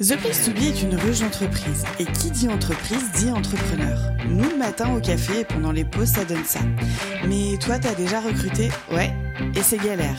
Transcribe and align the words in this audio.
The 0.00 0.16
Place 0.16 0.44
to 0.44 0.50
Be 0.50 0.64
est 0.64 0.82
une 0.82 0.96
ruche 0.96 1.20
d'entreprise. 1.20 1.84
Et 2.00 2.04
qui 2.04 2.28
dit 2.32 2.48
entreprise 2.48 3.12
dit 3.12 3.30
entrepreneur. 3.30 4.10
Nous, 4.28 4.50
le 4.50 4.56
matin 4.56 4.92
au 4.92 5.00
café 5.00 5.40
et 5.40 5.44
pendant 5.44 5.70
les 5.70 5.84
pauses, 5.84 6.08
ça 6.08 6.24
donne 6.24 6.44
ça. 6.44 6.58
Mais 7.28 7.56
toi, 7.58 7.78
t'as 7.78 7.94
déjà 7.94 8.20
recruté? 8.20 8.70
Ouais. 8.90 9.14
Et 9.54 9.62
c'est 9.62 9.78
galère. 9.78 10.18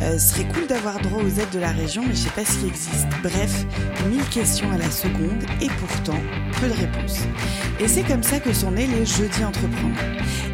Euh, 0.00 0.18
ce 0.18 0.34
serait 0.34 0.48
cool 0.48 0.66
d'avoir 0.66 0.98
droit 1.00 1.22
aux 1.22 1.28
aides 1.28 1.50
de 1.52 1.58
la 1.58 1.72
région, 1.72 2.02
mais 2.06 2.14
je 2.14 2.20
sais 2.20 2.30
pas 2.30 2.44
ce 2.44 2.58
qui 2.58 2.66
existe. 2.66 3.08
Bref, 3.22 3.64
mille 4.08 4.24
questions 4.30 4.70
à 4.70 4.78
la 4.78 4.90
seconde 4.90 5.44
et 5.60 5.68
pourtant, 5.78 6.18
peu 6.60 6.68
de 6.68 6.72
réponses. 6.72 7.20
Et 7.78 7.88
c'est 7.88 8.02
comme 8.02 8.22
ça 8.22 8.40
que 8.40 8.52
sont 8.52 8.70
nés 8.70 8.86
les 8.86 9.06
Jeudis 9.06 9.44
Entreprendre. 9.44 9.98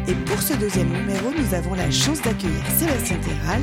Et 0.07 0.13
pour 0.13 0.41
ce 0.41 0.53
deuxième 0.53 0.89
numéro, 0.89 1.31
nous 1.37 1.53
avons 1.53 1.73
la 1.73 1.91
chance 1.91 2.21
d'accueillir 2.21 2.61
Sébastien 2.77 3.17
Terral, 3.17 3.61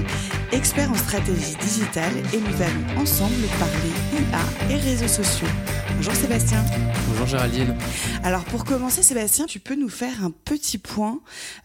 expert 0.52 0.90
en 0.90 0.96
stratégie 0.96 1.56
digitale, 1.60 2.12
et 2.32 2.38
nous 2.38 2.62
allons 2.62 3.02
ensemble 3.02 3.46
parler 3.58 3.92
IA 4.12 4.74
et 4.74 4.78
réseaux 4.78 5.08
sociaux. 5.08 5.48
Bonjour 5.96 6.14
Sébastien. 6.14 6.64
Bonjour 7.08 7.26
Géraldine. 7.26 7.76
Alors 8.22 8.44
pour 8.44 8.64
commencer 8.64 9.02
Sébastien, 9.02 9.46
tu 9.46 9.60
peux 9.60 9.76
nous 9.76 9.88
faire 9.88 10.24
un 10.24 10.30
petit 10.30 10.78
point 10.78 11.20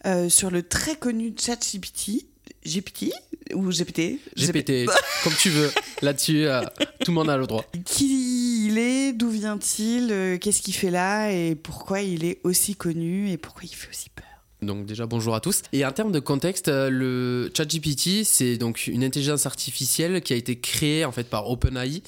euh, 0.06 0.28
sur 0.28 0.50
le 0.50 0.62
très 0.62 0.96
connu 0.96 1.34
ChatGPT 1.38 2.29
GPT 2.64 3.12
ou 3.54 3.70
GPT 3.70 4.18
GPT, 4.36 4.86
comme 5.24 5.32
tu 5.34 5.50
veux. 5.50 5.70
Là-dessus, 6.02 6.46
euh, 6.46 6.62
tout 7.04 7.10
le 7.10 7.14
monde 7.14 7.30
a 7.30 7.36
le 7.36 7.46
droit. 7.46 7.64
Qui 7.84 8.66
il 8.68 8.78
est, 8.78 9.12
d'où 9.12 9.30
vient-il, 9.30 10.08
euh, 10.12 10.38
qu'est-ce 10.38 10.62
qu'il 10.62 10.74
fait 10.74 10.90
là 10.90 11.32
et 11.32 11.54
pourquoi 11.54 12.00
il 12.02 12.24
est 12.24 12.38
aussi 12.44 12.74
connu 12.76 13.30
et 13.30 13.36
pourquoi 13.38 13.62
il 13.64 13.74
fait 13.74 13.88
aussi 13.88 14.10
peur? 14.10 14.26
Donc 14.62 14.86
déjà 14.86 15.06
bonjour 15.06 15.34
à 15.34 15.40
tous. 15.40 15.62
Et 15.72 15.84
en 15.84 15.92
termes 15.92 16.12
de 16.12 16.20
contexte, 16.20 16.68
euh, 16.68 16.90
le 16.90 17.50
ChatGPT, 17.56 18.24
c'est 18.24 18.56
donc 18.56 18.86
une 18.86 19.04
intelligence 19.04 19.46
artificielle 19.46 20.20
qui 20.20 20.32
a 20.32 20.36
été 20.36 20.58
créée 20.58 21.04
en 21.04 21.12
fait 21.12 21.24
par 21.24 21.48
OpenAI 21.50 22.02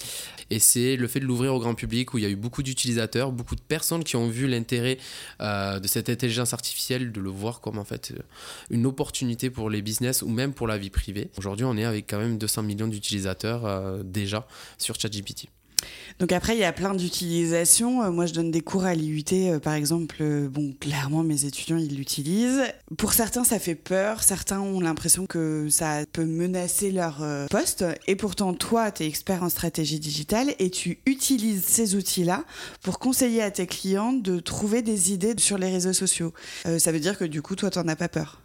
et 0.50 0.58
c'est 0.58 0.96
le 0.96 1.08
fait 1.08 1.20
de 1.20 1.24
l'ouvrir 1.24 1.54
au 1.54 1.60
grand 1.60 1.74
public 1.74 2.12
où 2.12 2.18
il 2.18 2.24
y 2.24 2.26
a 2.26 2.30
eu 2.30 2.36
beaucoup 2.36 2.62
d'utilisateurs, 2.62 3.32
beaucoup 3.32 3.56
de 3.56 3.62
personnes 3.62 4.04
qui 4.04 4.16
ont 4.16 4.28
vu 4.28 4.46
l'intérêt 4.46 4.98
euh, 5.40 5.80
de 5.80 5.88
cette 5.88 6.10
intelligence 6.10 6.52
artificielle, 6.52 7.12
de 7.12 7.20
le 7.20 7.30
voir 7.30 7.60
comme 7.60 7.78
en 7.78 7.84
fait 7.84 8.12
euh, 8.12 8.22
une 8.70 8.86
opportunité 8.86 9.48
pour 9.50 9.70
les 9.70 9.80
business 9.80 10.22
ou 10.22 10.28
même 10.28 10.52
pour 10.52 10.66
la 10.66 10.78
vie 10.78 10.90
privée. 10.90 11.30
Aujourd'hui, 11.38 11.64
on 11.64 11.76
est 11.76 11.84
avec 11.84 12.08
quand 12.08 12.18
même 12.18 12.38
200 12.38 12.62
millions 12.62 12.88
d'utilisateurs 12.88 14.02
déjà 14.04 14.46
sur 14.78 14.98
ChatGPT. 15.00 15.48
Donc 16.18 16.32
après, 16.32 16.54
il 16.54 16.60
y 16.60 16.64
a 16.64 16.72
plein 16.72 16.94
d'utilisations. 16.94 18.02
Euh, 18.02 18.10
moi, 18.10 18.26
je 18.26 18.32
donne 18.32 18.50
des 18.50 18.60
cours 18.60 18.84
à 18.84 18.94
l'IUT, 18.94 19.24
euh, 19.32 19.58
par 19.58 19.74
exemple. 19.74 20.16
Euh, 20.20 20.48
bon, 20.48 20.74
clairement, 20.78 21.22
mes 21.22 21.44
étudiants, 21.44 21.76
ils 21.76 21.96
l'utilisent. 21.96 22.62
Pour 22.96 23.12
certains, 23.12 23.44
ça 23.44 23.58
fait 23.58 23.74
peur. 23.74 24.22
Certains 24.22 24.60
ont 24.60 24.80
l'impression 24.80 25.26
que 25.26 25.68
ça 25.70 26.00
peut 26.12 26.24
menacer 26.24 26.90
leur 26.92 27.24
poste. 27.50 27.84
Et 28.06 28.16
pourtant, 28.16 28.54
toi, 28.54 28.90
tu 28.90 29.02
es 29.02 29.06
expert 29.06 29.42
en 29.42 29.48
stratégie 29.48 29.98
digitale 29.98 30.54
et 30.58 30.70
tu 30.70 30.98
utilises 31.06 31.64
ces 31.64 31.94
outils-là 31.94 32.44
pour 32.82 32.98
conseiller 32.98 33.42
à 33.42 33.50
tes 33.50 33.66
clients 33.66 34.12
de 34.12 34.40
trouver 34.40 34.82
des 34.82 35.12
idées 35.12 35.34
sur 35.38 35.58
les 35.58 35.70
réseaux 35.70 35.92
sociaux. 35.92 36.32
ça 36.78 36.92
veut 36.92 37.00
dire 37.00 37.18
que 37.18 37.24
du 37.24 37.42
coup, 37.42 37.56
toi, 37.56 37.70
tu 37.70 37.78
n'en 37.78 37.88
as 37.88 37.96
pas 37.96 38.08
peur 38.08 38.40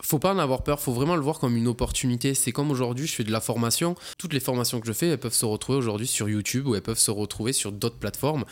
faut 0.00 0.18
pas 0.18 0.32
en 0.32 0.38
avoir 0.38 0.62
peur, 0.62 0.80
faut 0.80 0.92
vraiment 0.92 1.16
le 1.16 1.22
voir 1.22 1.38
comme 1.38 1.56
une 1.56 1.68
opportunité. 1.68 2.34
C'est 2.34 2.52
comme 2.52 2.70
aujourd'hui, 2.70 3.06
je 3.06 3.14
fais 3.14 3.24
de 3.24 3.32
la 3.32 3.40
formation. 3.40 3.94
Toutes 4.18 4.32
les 4.32 4.40
formations 4.40 4.80
que 4.80 4.86
je 4.86 4.92
fais, 4.92 5.08
elles 5.08 5.18
peuvent 5.18 5.34
se 5.34 5.46
retrouver 5.46 5.78
aujourd'hui 5.78 6.06
sur 6.06 6.28
YouTube 6.28 6.66
ou 6.66 6.74
elles 6.74 6.82
peuvent 6.82 6.98
se 6.98 7.10
retrouver 7.10 7.52
sur 7.52 7.72
d'autres 7.72 7.98
plateformes 7.98 8.44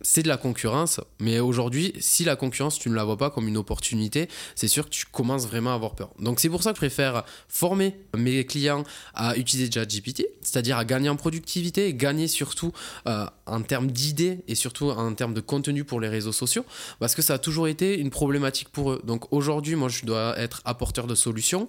c'est 0.00 0.22
de 0.22 0.28
la 0.28 0.36
concurrence, 0.36 1.00
mais 1.20 1.40
aujourd'hui, 1.40 1.92
si 1.98 2.24
la 2.24 2.36
concurrence, 2.36 2.78
tu 2.78 2.90
ne 2.90 2.94
la 2.94 3.04
vois 3.04 3.16
pas 3.16 3.30
comme 3.30 3.48
une 3.48 3.56
opportunité, 3.56 4.28
c'est 4.54 4.68
sûr 4.68 4.84
que 4.84 4.90
tu 4.90 5.06
commences 5.06 5.46
vraiment 5.46 5.72
à 5.72 5.74
avoir 5.74 5.94
peur. 5.94 6.10
Donc 6.18 6.40
c'est 6.40 6.48
pour 6.48 6.62
ça 6.62 6.70
que 6.70 6.76
je 6.76 6.80
préfère 6.80 7.24
former 7.48 7.96
mes 8.16 8.44
clients 8.44 8.84
à 9.14 9.36
utiliser 9.36 9.70
ChatGPT, 9.70 10.26
c'est-à-dire 10.42 10.78
à 10.78 10.84
gagner 10.84 11.08
en 11.08 11.16
productivité, 11.16 11.94
gagner 11.94 12.28
surtout 12.28 12.72
euh, 13.06 13.26
en 13.46 13.62
termes 13.62 13.90
d'idées 13.90 14.40
et 14.48 14.54
surtout 14.54 14.90
en 14.90 15.14
termes 15.14 15.34
de 15.34 15.40
contenu 15.40 15.84
pour 15.84 16.00
les 16.00 16.08
réseaux 16.08 16.32
sociaux, 16.32 16.64
parce 17.00 17.14
que 17.14 17.22
ça 17.22 17.34
a 17.34 17.38
toujours 17.38 17.68
été 17.68 17.98
une 17.98 18.10
problématique 18.10 18.68
pour 18.68 18.92
eux. 18.92 19.02
Donc 19.04 19.32
aujourd'hui, 19.32 19.74
moi, 19.74 19.88
je 19.88 20.04
dois 20.04 20.38
être 20.38 20.62
apporteur 20.64 21.06
de 21.06 21.14
solutions 21.14 21.68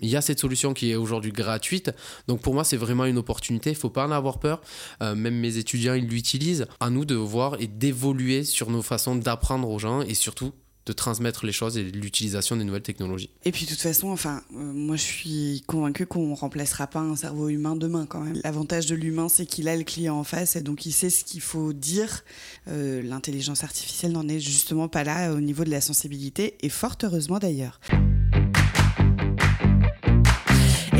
il 0.00 0.08
y 0.08 0.16
a 0.16 0.20
cette 0.20 0.40
solution 0.40 0.74
qui 0.74 0.90
est 0.90 0.96
aujourd'hui 0.96 1.32
gratuite. 1.32 1.90
Donc 2.28 2.40
pour 2.40 2.54
moi, 2.54 2.64
c'est 2.64 2.76
vraiment 2.76 3.04
une 3.04 3.18
opportunité. 3.18 3.70
Il 3.70 3.76
faut 3.76 3.90
pas 3.90 4.06
en 4.06 4.10
avoir 4.10 4.38
peur. 4.38 4.60
Euh, 5.02 5.14
même 5.14 5.38
mes 5.38 5.56
étudiants, 5.56 5.94
ils 5.94 6.06
l'utilisent. 6.06 6.66
À 6.80 6.90
nous 6.90 7.04
de 7.04 7.14
voir 7.14 7.56
et 7.60 7.66
d'évoluer 7.66 8.44
sur 8.44 8.70
nos 8.70 8.82
façons 8.82 9.16
d'apprendre 9.16 9.68
aux 9.70 9.78
gens 9.78 10.02
et 10.02 10.14
surtout 10.14 10.52
de 10.86 10.92
transmettre 10.92 11.46
les 11.46 11.52
choses 11.52 11.78
et 11.78 11.82
l'utilisation 11.82 12.56
des 12.56 12.64
nouvelles 12.64 12.82
technologies. 12.82 13.30
Et 13.44 13.52
puis 13.52 13.64
de 13.64 13.70
toute 13.70 13.80
façon, 13.80 14.08
enfin, 14.08 14.42
euh, 14.52 14.58
moi 14.58 14.96
je 14.96 15.02
suis 15.02 15.64
convaincu 15.66 16.06
qu'on 16.06 16.28
ne 16.28 16.34
remplacera 16.34 16.86
pas 16.86 17.00
un 17.00 17.16
cerveau 17.16 17.48
humain 17.48 17.74
demain 17.74 18.06
quand 18.06 18.20
même. 18.20 18.38
L'avantage 18.44 18.86
de 18.86 18.94
l'humain, 18.94 19.28
c'est 19.28 19.46
qu'il 19.46 19.68
a 19.68 19.76
le 19.76 19.84
client 19.84 20.16
en 20.18 20.24
face 20.24 20.56
et 20.56 20.60
donc 20.60 20.84
il 20.84 20.92
sait 20.92 21.10
ce 21.10 21.24
qu'il 21.24 21.40
faut 21.40 21.72
dire. 21.72 22.22
Euh, 22.68 23.02
l'intelligence 23.02 23.64
artificielle 23.64 24.12
n'en 24.12 24.28
est 24.28 24.40
justement 24.40 24.88
pas 24.88 25.04
là 25.04 25.32
au 25.32 25.40
niveau 25.40 25.64
de 25.64 25.70
la 25.70 25.80
sensibilité 25.80 26.56
et 26.60 26.68
fort 26.68 26.96
heureusement 27.02 27.38
d'ailleurs. 27.38 27.80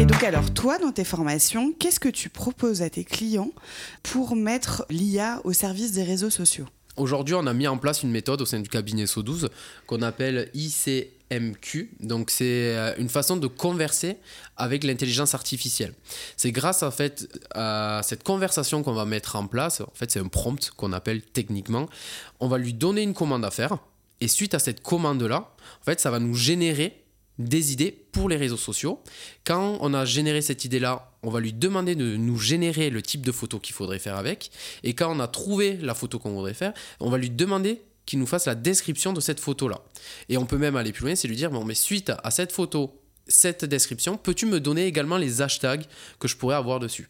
Et 0.05 0.07
donc 0.07 0.23
alors, 0.23 0.53
toi, 0.53 0.77
dans 0.77 0.93
tes 0.93 1.03
formations, 1.03 1.73
qu'est-ce 1.73 1.99
que 1.99 2.11
tu 2.11 2.29
proposes 2.29 2.83
à 2.83 2.91
tes 2.91 3.05
clients 3.05 3.53
pour 4.03 4.37
mettre 4.37 4.85
l'IA 4.91 5.41
au 5.45 5.55
service 5.55 5.93
des 5.93 6.03
réseaux 6.03 6.29
sociaux? 6.29 6.67
Aujourd'hui, 6.99 7.35
on 7.35 7.47
a 7.47 7.55
mis 7.55 7.67
en 7.67 7.79
place 7.79 8.03
une 8.03 8.11
méthode 8.11 8.43
au 8.43 8.45
sein 8.45 8.61
du 8.61 8.69
cabinet 8.69 9.05
SO12 9.05 9.49
qu'on 9.87 10.03
appelle 10.03 10.51
ICMQ. 10.53 11.97
Donc, 12.01 12.29
c'est 12.29 12.77
euh, 12.77 12.93
une 12.99 13.09
façon 13.09 13.39
de 13.39 13.47
converser 13.47 14.19
avec 14.59 14.85
l'intelligence 14.85 15.35
artificielle. 15.35 15.95
C'est 16.37 16.53
grâce 16.53 16.83
en 16.83 16.91
fait 16.91 17.27
à 17.55 18.03
cette 18.05 18.25
conversation 18.25 18.83
qu'on 18.83 18.93
va 18.93 19.07
mettre 19.07 19.37
en 19.37 19.47
place. 19.47 19.81
En 19.81 19.95
fait, 19.95 20.11
c'est 20.11 20.21
un 20.21 20.29
prompt 20.29 20.71
qu'on 20.77 20.93
appelle 20.93 21.23
techniquement. 21.23 21.89
On 22.41 22.49
va 22.49 22.59
lui 22.59 22.75
donner 22.75 23.01
une 23.01 23.15
commande 23.15 23.47
à 23.47 23.51
faire. 23.51 23.79
Et 24.21 24.29
suite 24.29 24.53
à 24.53 24.59
cette 24.59 24.83
commande-là, 24.83 25.55
en 25.81 25.85
fait, 25.87 25.99
ça 25.99 26.11
va 26.11 26.19
nous 26.19 26.35
générer 26.35 27.04
des 27.39 27.73
idées 27.73 27.91
pour 28.13 28.29
les 28.29 28.37
réseaux 28.37 28.57
sociaux. 28.57 29.03
Quand 29.45 29.79
on 29.81 29.95
a 29.95 30.05
généré 30.05 30.43
cette 30.43 30.65
idée-là, 30.65 31.13
on 31.23 31.31
va 31.31 31.41
lui 31.41 31.53
demander 31.53 31.95
de 31.95 32.17
nous 32.17 32.39
générer 32.39 32.91
le 32.91 33.03
type 33.03 33.25
de 33.27 33.33
photo 33.33 33.59
qu'il 33.59 33.75
faudrait 33.75 33.99
faire 33.99 34.17
avec. 34.17 34.51
Et 34.83 34.95
quand 34.95 35.15
on 35.15 35.21
a 35.21 35.29
trouvé 35.29 35.77
la 35.79 35.95
photo 35.95 36.19
qu'on 36.19 36.33
voudrait 36.33 36.55
faire, 36.55 36.73
on 37.01 37.11
va 37.11 37.19
lui 37.19 37.31
demander 37.31 37.83
qu'il 38.07 38.19
nous 38.19 38.27
fasse 38.27 38.47
la 38.47 38.55
description 38.55 39.13
de 39.13 39.21
cette 39.21 39.41
photo-là. 39.41 39.81
Et 40.29 40.37
on 40.37 40.47
peut 40.47 40.59
même 40.59 40.77
aller 40.77 40.93
plus 40.93 41.05
loin, 41.05 41.15
c'est 41.15 41.29
lui 41.29 41.37
dire, 41.37 41.51
bon, 41.51 41.65
mais 41.65 41.75
suite 41.75 42.13
à 42.23 42.31
cette 42.31 42.53
photo, 42.53 43.01
cette 43.27 43.65
description, 43.65 44.17
peux-tu 44.17 44.47
me 44.47 44.61
donner 44.61 44.87
également 44.87 45.17
les 45.17 45.41
hashtags 45.41 45.85
que 46.19 46.29
je 46.29 46.37
pourrais 46.37 46.57
avoir 46.57 46.81
dessus? 46.81 47.09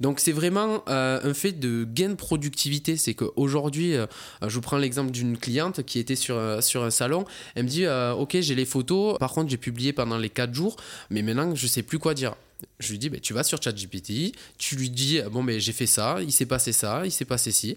Donc 0.00 0.20
c'est 0.20 0.32
vraiment 0.32 0.82
euh, 0.88 1.20
un 1.22 1.34
fait 1.34 1.52
de 1.52 1.84
gain 1.84 2.10
de 2.10 2.14
productivité. 2.14 2.96
C'est 2.96 3.14
qu'aujourd'hui, 3.14 3.94
euh, 3.94 4.06
je 4.42 4.54
vous 4.54 4.60
prends 4.60 4.78
l'exemple 4.78 5.10
d'une 5.10 5.36
cliente 5.36 5.82
qui 5.84 5.98
était 5.98 6.16
sur, 6.16 6.36
euh, 6.36 6.60
sur 6.60 6.84
un 6.84 6.90
salon. 6.90 7.24
Elle 7.54 7.64
me 7.64 7.68
dit, 7.68 7.86
ok, 7.86 8.40
j'ai 8.40 8.54
les 8.54 8.64
photos. 8.64 9.18
Par 9.18 9.32
contre, 9.32 9.50
j'ai 9.50 9.56
publié 9.56 9.92
pendant 9.92 10.18
les 10.18 10.30
4 10.30 10.54
jours, 10.54 10.76
mais 11.10 11.22
maintenant, 11.22 11.54
je 11.54 11.66
sais 11.66 11.82
plus 11.82 11.98
quoi 11.98 12.14
dire. 12.14 12.34
Je 12.78 12.90
lui 12.90 12.98
dis, 12.98 13.08
bah, 13.08 13.18
tu 13.20 13.32
vas 13.32 13.42
sur 13.42 13.62
ChatGPT, 13.62 14.32
tu 14.58 14.76
lui 14.76 14.90
dis, 14.90 15.20
bon, 15.30 15.42
mais 15.42 15.60
j'ai 15.60 15.72
fait 15.72 15.86
ça, 15.86 16.18
il 16.22 16.32
s'est 16.32 16.46
passé 16.46 16.72
ça, 16.72 17.02
il 17.04 17.12
s'est 17.12 17.24
passé 17.24 17.52
ci. 17.52 17.74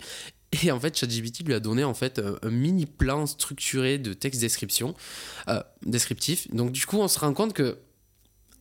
Et 0.63 0.71
en 0.71 0.79
fait, 0.79 0.97
ChatGPT 0.97 1.45
lui 1.45 1.53
a 1.53 1.59
donné 1.59 1.83
en 1.83 1.93
fait 1.93 2.19
un, 2.19 2.49
mini 2.49 2.85
plan 2.85 3.25
structuré 3.25 3.97
de 3.97 4.13
texte 4.13 4.41
description, 4.41 4.93
descriptif. 5.85 6.49
Donc 6.53 6.71
du 6.71 6.85
coup, 6.85 6.97
on 6.97 7.07
se 7.07 7.19
rend 7.19 7.33
compte 7.33 7.53
que 7.53 7.77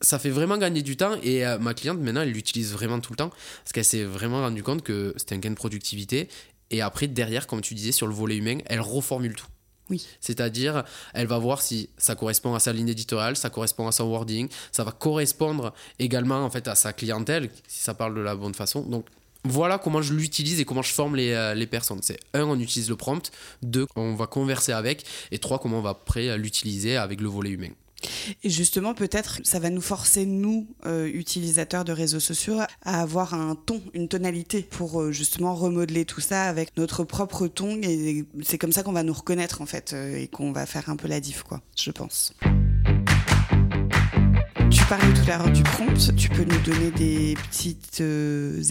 ça 0.03 0.19
fait 0.19 0.29
vraiment 0.29 0.57
gagner 0.57 0.81
du 0.81 0.97
temps 0.97 1.15
et 1.23 1.45
euh, 1.45 1.57
ma 1.57 1.73
cliente 1.73 1.99
maintenant 1.99 2.21
elle 2.21 2.31
l'utilise 2.31 2.73
vraiment 2.73 2.99
tout 2.99 3.13
le 3.13 3.17
temps 3.17 3.29
parce 3.29 3.71
qu'elle 3.73 3.85
s'est 3.85 4.03
vraiment 4.03 4.41
rendu 4.41 4.61
compte 4.61 4.83
que 4.83 5.13
c'était 5.17 5.35
un 5.35 5.39
gain 5.39 5.51
de 5.51 5.55
productivité 5.55 6.27
et 6.69 6.81
après 6.81 7.07
derrière 7.07 7.47
comme 7.47 7.61
tu 7.61 7.73
disais 7.73 7.91
sur 7.91 8.05
le 8.05 8.13
volet 8.13 8.37
humain 8.37 8.59
elle 8.67 8.81
reformule 8.81 9.35
tout 9.35 9.47
oui. 9.89 10.07
C'est-à-dire, 10.21 10.85
elle 11.13 11.27
va 11.27 11.37
voir 11.37 11.61
si 11.61 11.89
ça 11.97 12.15
correspond 12.15 12.55
à 12.55 12.59
sa 12.59 12.71
ligne 12.71 12.87
éditoriale, 12.87 13.35
ça 13.35 13.49
correspond 13.49 13.85
à 13.85 13.91
son 13.91 14.05
wording, 14.05 14.47
ça 14.71 14.85
va 14.85 14.93
correspondre 14.93 15.73
également 15.99 16.45
en 16.45 16.49
fait 16.49 16.69
à 16.69 16.75
sa 16.75 16.93
clientèle, 16.93 17.49
si 17.67 17.81
ça 17.81 17.93
parle 17.93 18.15
de 18.15 18.21
la 18.21 18.33
bonne 18.33 18.53
façon. 18.53 18.83
Donc, 18.83 19.05
voilà 19.43 19.77
comment 19.77 20.01
je 20.01 20.13
l'utilise 20.13 20.61
et 20.61 20.65
comment 20.65 20.81
je 20.81 20.93
forme 20.93 21.17
les, 21.17 21.31
euh, 21.31 21.53
les 21.53 21.67
personnes. 21.67 21.99
C'est 22.01 22.17
un, 22.33 22.43
on 22.45 22.57
utilise 22.61 22.89
le 22.89 22.95
prompt, 22.95 23.29
deux, 23.61 23.85
on 23.97 24.15
va 24.15 24.25
converser 24.25 24.71
avec, 24.71 25.05
et 25.31 25.37
trois, 25.37 25.59
comment 25.59 25.79
on 25.79 25.81
va 25.81 25.89
après 25.89 26.37
l'utiliser 26.37 26.95
avec 26.95 27.19
le 27.19 27.27
volet 27.27 27.49
humain. 27.49 27.73
Et 28.43 28.49
justement, 28.49 28.93
peut-être, 28.93 29.39
ça 29.43 29.59
va 29.59 29.69
nous 29.69 29.81
forcer, 29.81 30.25
nous, 30.25 30.67
euh, 30.85 31.07
utilisateurs 31.07 31.85
de 31.85 31.91
réseaux 31.91 32.19
sociaux, 32.19 32.59
à 32.83 33.01
avoir 33.01 33.33
un 33.33 33.55
ton, 33.55 33.81
une 33.93 34.07
tonalité 34.07 34.61
pour 34.61 35.01
euh, 35.01 35.11
justement 35.11 35.55
remodeler 35.55 36.05
tout 36.05 36.21
ça 36.21 36.43
avec 36.43 36.75
notre 36.77 37.03
propre 37.03 37.47
ton. 37.47 37.79
Et 37.81 38.25
c'est 38.43 38.57
comme 38.57 38.71
ça 38.71 38.83
qu'on 38.83 38.91
va 38.91 39.03
nous 39.03 39.13
reconnaître, 39.13 39.61
en 39.61 39.65
fait, 39.65 39.93
euh, 39.93 40.17
et 40.17 40.27
qu'on 40.27 40.51
va 40.51 40.65
faire 40.65 40.89
un 40.89 40.95
peu 40.95 41.07
la 41.07 41.19
diff, 41.19 41.43
quoi, 41.43 41.61
je 41.75 41.91
pense. 41.91 42.33
Tu 44.69 44.83
parlais 44.85 45.13
tout 45.13 45.31
à 45.31 45.37
l'heure 45.37 45.51
du 45.51 45.63
prompt. 45.63 46.15
Tu 46.15 46.29
peux 46.29 46.43
nous 46.43 46.59
donner 46.59 46.91
des 46.91 47.35
petites 47.49 48.01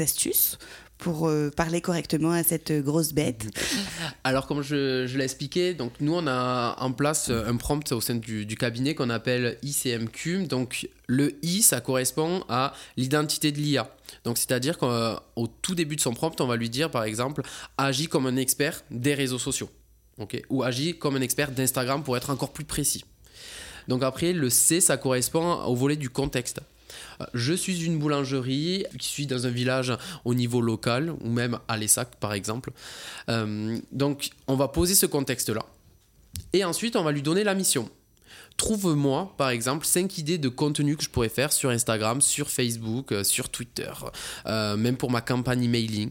astuces 0.00 0.58
pour 1.02 1.28
euh, 1.28 1.50
parler 1.50 1.80
correctement 1.80 2.30
à 2.30 2.44
cette 2.44 2.70
grosse 2.70 3.12
bête 3.12 3.46
Alors, 4.24 4.46
comme 4.46 4.62
je, 4.62 5.04
je 5.08 5.18
l'ai 5.18 5.24
expliqué, 5.24 5.74
donc 5.74 5.94
nous, 6.00 6.14
on 6.14 6.28
a 6.28 6.76
en 6.78 6.92
place 6.92 7.28
un 7.28 7.56
prompt 7.56 7.90
au 7.90 8.00
sein 8.00 8.14
du, 8.14 8.46
cabinet 8.56 8.94
qu'on 8.94 9.10
appelle 9.10 9.58
ICMQ. 9.62 10.46
Donc, 10.46 10.88
le 11.08 11.34
I, 11.44 11.62
ça 11.62 11.80
correspond 11.80 12.44
à 12.48 12.72
l'identité 12.96 13.50
de 13.50 13.58
l'IA. 13.58 13.92
Donc, 14.24 14.38
c'est-à-dire 14.38 14.78
qu'au 14.78 15.46
tout 15.60 15.74
début 15.74 15.96
de 15.96 16.00
son 16.00 16.14
prompt, 16.14 16.40
on 16.40 16.46
va 16.46 16.54
lui 16.54 16.70
dire, 16.70 16.88
par 16.90 17.02
exemple, 17.02 17.42
agis 17.76 18.06
comme 18.06 18.26
un 18.26 18.36
expert 18.36 18.84
des 18.92 19.14
réseaux 19.14 19.40
sociaux. 19.40 19.70
ok? 20.18 20.40
Ou 20.50 20.62
agis 20.62 20.96
comme 20.96 21.16
un 21.16 21.20
expert 21.20 21.50
d'Instagram 21.50 22.04
pour 22.04 22.16
être 22.16 22.30
encore 22.30 22.52
plus 22.52 22.64
précis. 22.64 23.04
Donc 23.88 24.04
après, 24.04 24.32
le 24.32 24.50
C, 24.50 24.80
ça 24.80 24.96
correspond 24.96 25.64
au 25.64 25.74
volet 25.74 25.96
du 25.96 26.10
contexte. 26.10 26.60
Euh, 27.20 27.26
Je 27.34 27.52
suis 27.52 27.84
une 27.84 27.98
boulangerie 27.98 28.84
qui 28.98 29.08
suis 29.08 29.26
dans 29.26 29.46
un 29.46 29.50
village 29.50 29.92
au 30.24 30.34
niveau 30.34 30.60
local 30.60 31.14
ou 31.20 31.28
même 31.28 31.58
à 31.68 31.76
l'ESSAC 31.76 32.16
par 32.16 32.32
exemple. 32.32 32.72
Euh, 33.28 33.78
donc 33.92 34.30
on 34.46 34.56
va 34.56 34.68
poser 34.68 34.94
ce 34.94 35.06
contexte-là. 35.06 35.64
Et 36.52 36.64
ensuite 36.64 36.96
on 36.96 37.02
va 37.02 37.12
lui 37.12 37.22
donner 37.22 37.44
la 37.44 37.54
mission. 37.54 37.88
Trouve-moi 38.56 39.34
par 39.38 39.50
exemple 39.50 39.86
5 39.86 40.18
idées 40.18 40.38
de 40.38 40.48
contenu 40.48 40.96
que 40.96 41.04
je 41.04 41.08
pourrais 41.08 41.28
faire 41.28 41.52
sur 41.52 41.70
Instagram, 41.70 42.20
sur 42.20 42.50
Facebook, 42.50 43.12
euh, 43.12 43.24
sur 43.24 43.48
Twitter, 43.48 43.90
même 44.46 44.96
pour 44.96 45.10
ma 45.10 45.20
campagne 45.20 45.64
emailing. 45.64 46.10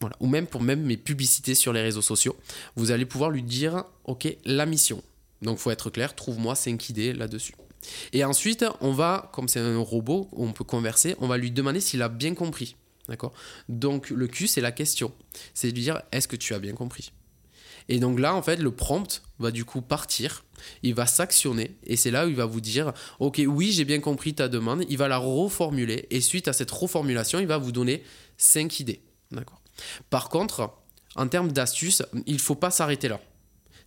Voilà. 0.00 0.14
Ou 0.20 0.28
même 0.28 0.46
pour 0.46 0.62
même 0.62 0.82
mes 0.82 0.96
publicités 0.96 1.56
sur 1.56 1.72
les 1.72 1.82
réseaux 1.82 2.02
sociaux. 2.02 2.36
Vous 2.76 2.92
allez 2.92 3.04
pouvoir 3.04 3.30
lui 3.30 3.42
dire, 3.42 3.84
ok, 4.04 4.28
la 4.44 4.64
mission. 4.64 5.02
Donc 5.42 5.58
faut 5.58 5.70
être 5.70 5.90
clair, 5.90 6.14
trouve-moi 6.14 6.54
5 6.54 6.88
idées 6.88 7.12
là-dessus. 7.12 7.54
Et 8.12 8.24
ensuite, 8.24 8.64
on 8.80 8.92
va, 8.92 9.30
comme 9.32 9.48
c'est 9.48 9.60
un 9.60 9.78
robot, 9.78 10.28
on 10.32 10.52
peut 10.52 10.64
converser, 10.64 11.16
on 11.20 11.28
va 11.28 11.38
lui 11.38 11.50
demander 11.50 11.80
s'il 11.80 12.02
a 12.02 12.08
bien 12.08 12.34
compris. 12.34 12.76
D'accord? 13.08 13.32
Donc 13.68 14.10
le 14.10 14.26
Q, 14.26 14.46
c'est 14.46 14.60
la 14.60 14.72
question. 14.72 15.12
C'est 15.54 15.70
de 15.70 15.74
lui 15.74 15.82
dire 15.82 16.02
est-ce 16.12 16.28
que 16.28 16.36
tu 16.36 16.54
as 16.54 16.58
bien 16.58 16.74
compris? 16.74 17.12
Et 17.88 18.00
donc 18.00 18.20
là, 18.20 18.34
en 18.34 18.42
fait, 18.42 18.56
le 18.56 18.70
prompt 18.70 19.22
va 19.38 19.50
du 19.50 19.64
coup 19.64 19.80
partir, 19.80 20.44
il 20.82 20.94
va 20.94 21.06
s'actionner, 21.06 21.78
et 21.84 21.96
c'est 21.96 22.10
là 22.10 22.26
où 22.26 22.28
il 22.28 22.34
va 22.34 22.44
vous 22.44 22.60
dire 22.60 22.92
ok, 23.18 23.40
oui, 23.46 23.72
j'ai 23.72 23.86
bien 23.86 24.00
compris 24.00 24.34
ta 24.34 24.48
demande, 24.48 24.84
il 24.90 24.98
va 24.98 25.08
la 25.08 25.16
reformuler, 25.16 26.06
et 26.10 26.20
suite 26.20 26.48
à 26.48 26.52
cette 26.52 26.70
reformulation, 26.70 27.38
il 27.38 27.46
va 27.46 27.56
vous 27.56 27.72
donner 27.72 28.02
5 28.36 28.80
idées. 28.80 29.00
D'accord? 29.30 29.62
Par 30.10 30.28
contre, 30.28 30.74
en 31.16 31.28
termes 31.28 31.50
d'astuces, 31.50 32.02
il 32.26 32.34
ne 32.34 32.38
faut 32.38 32.56
pas 32.56 32.70
s'arrêter 32.70 33.08
là. 33.08 33.20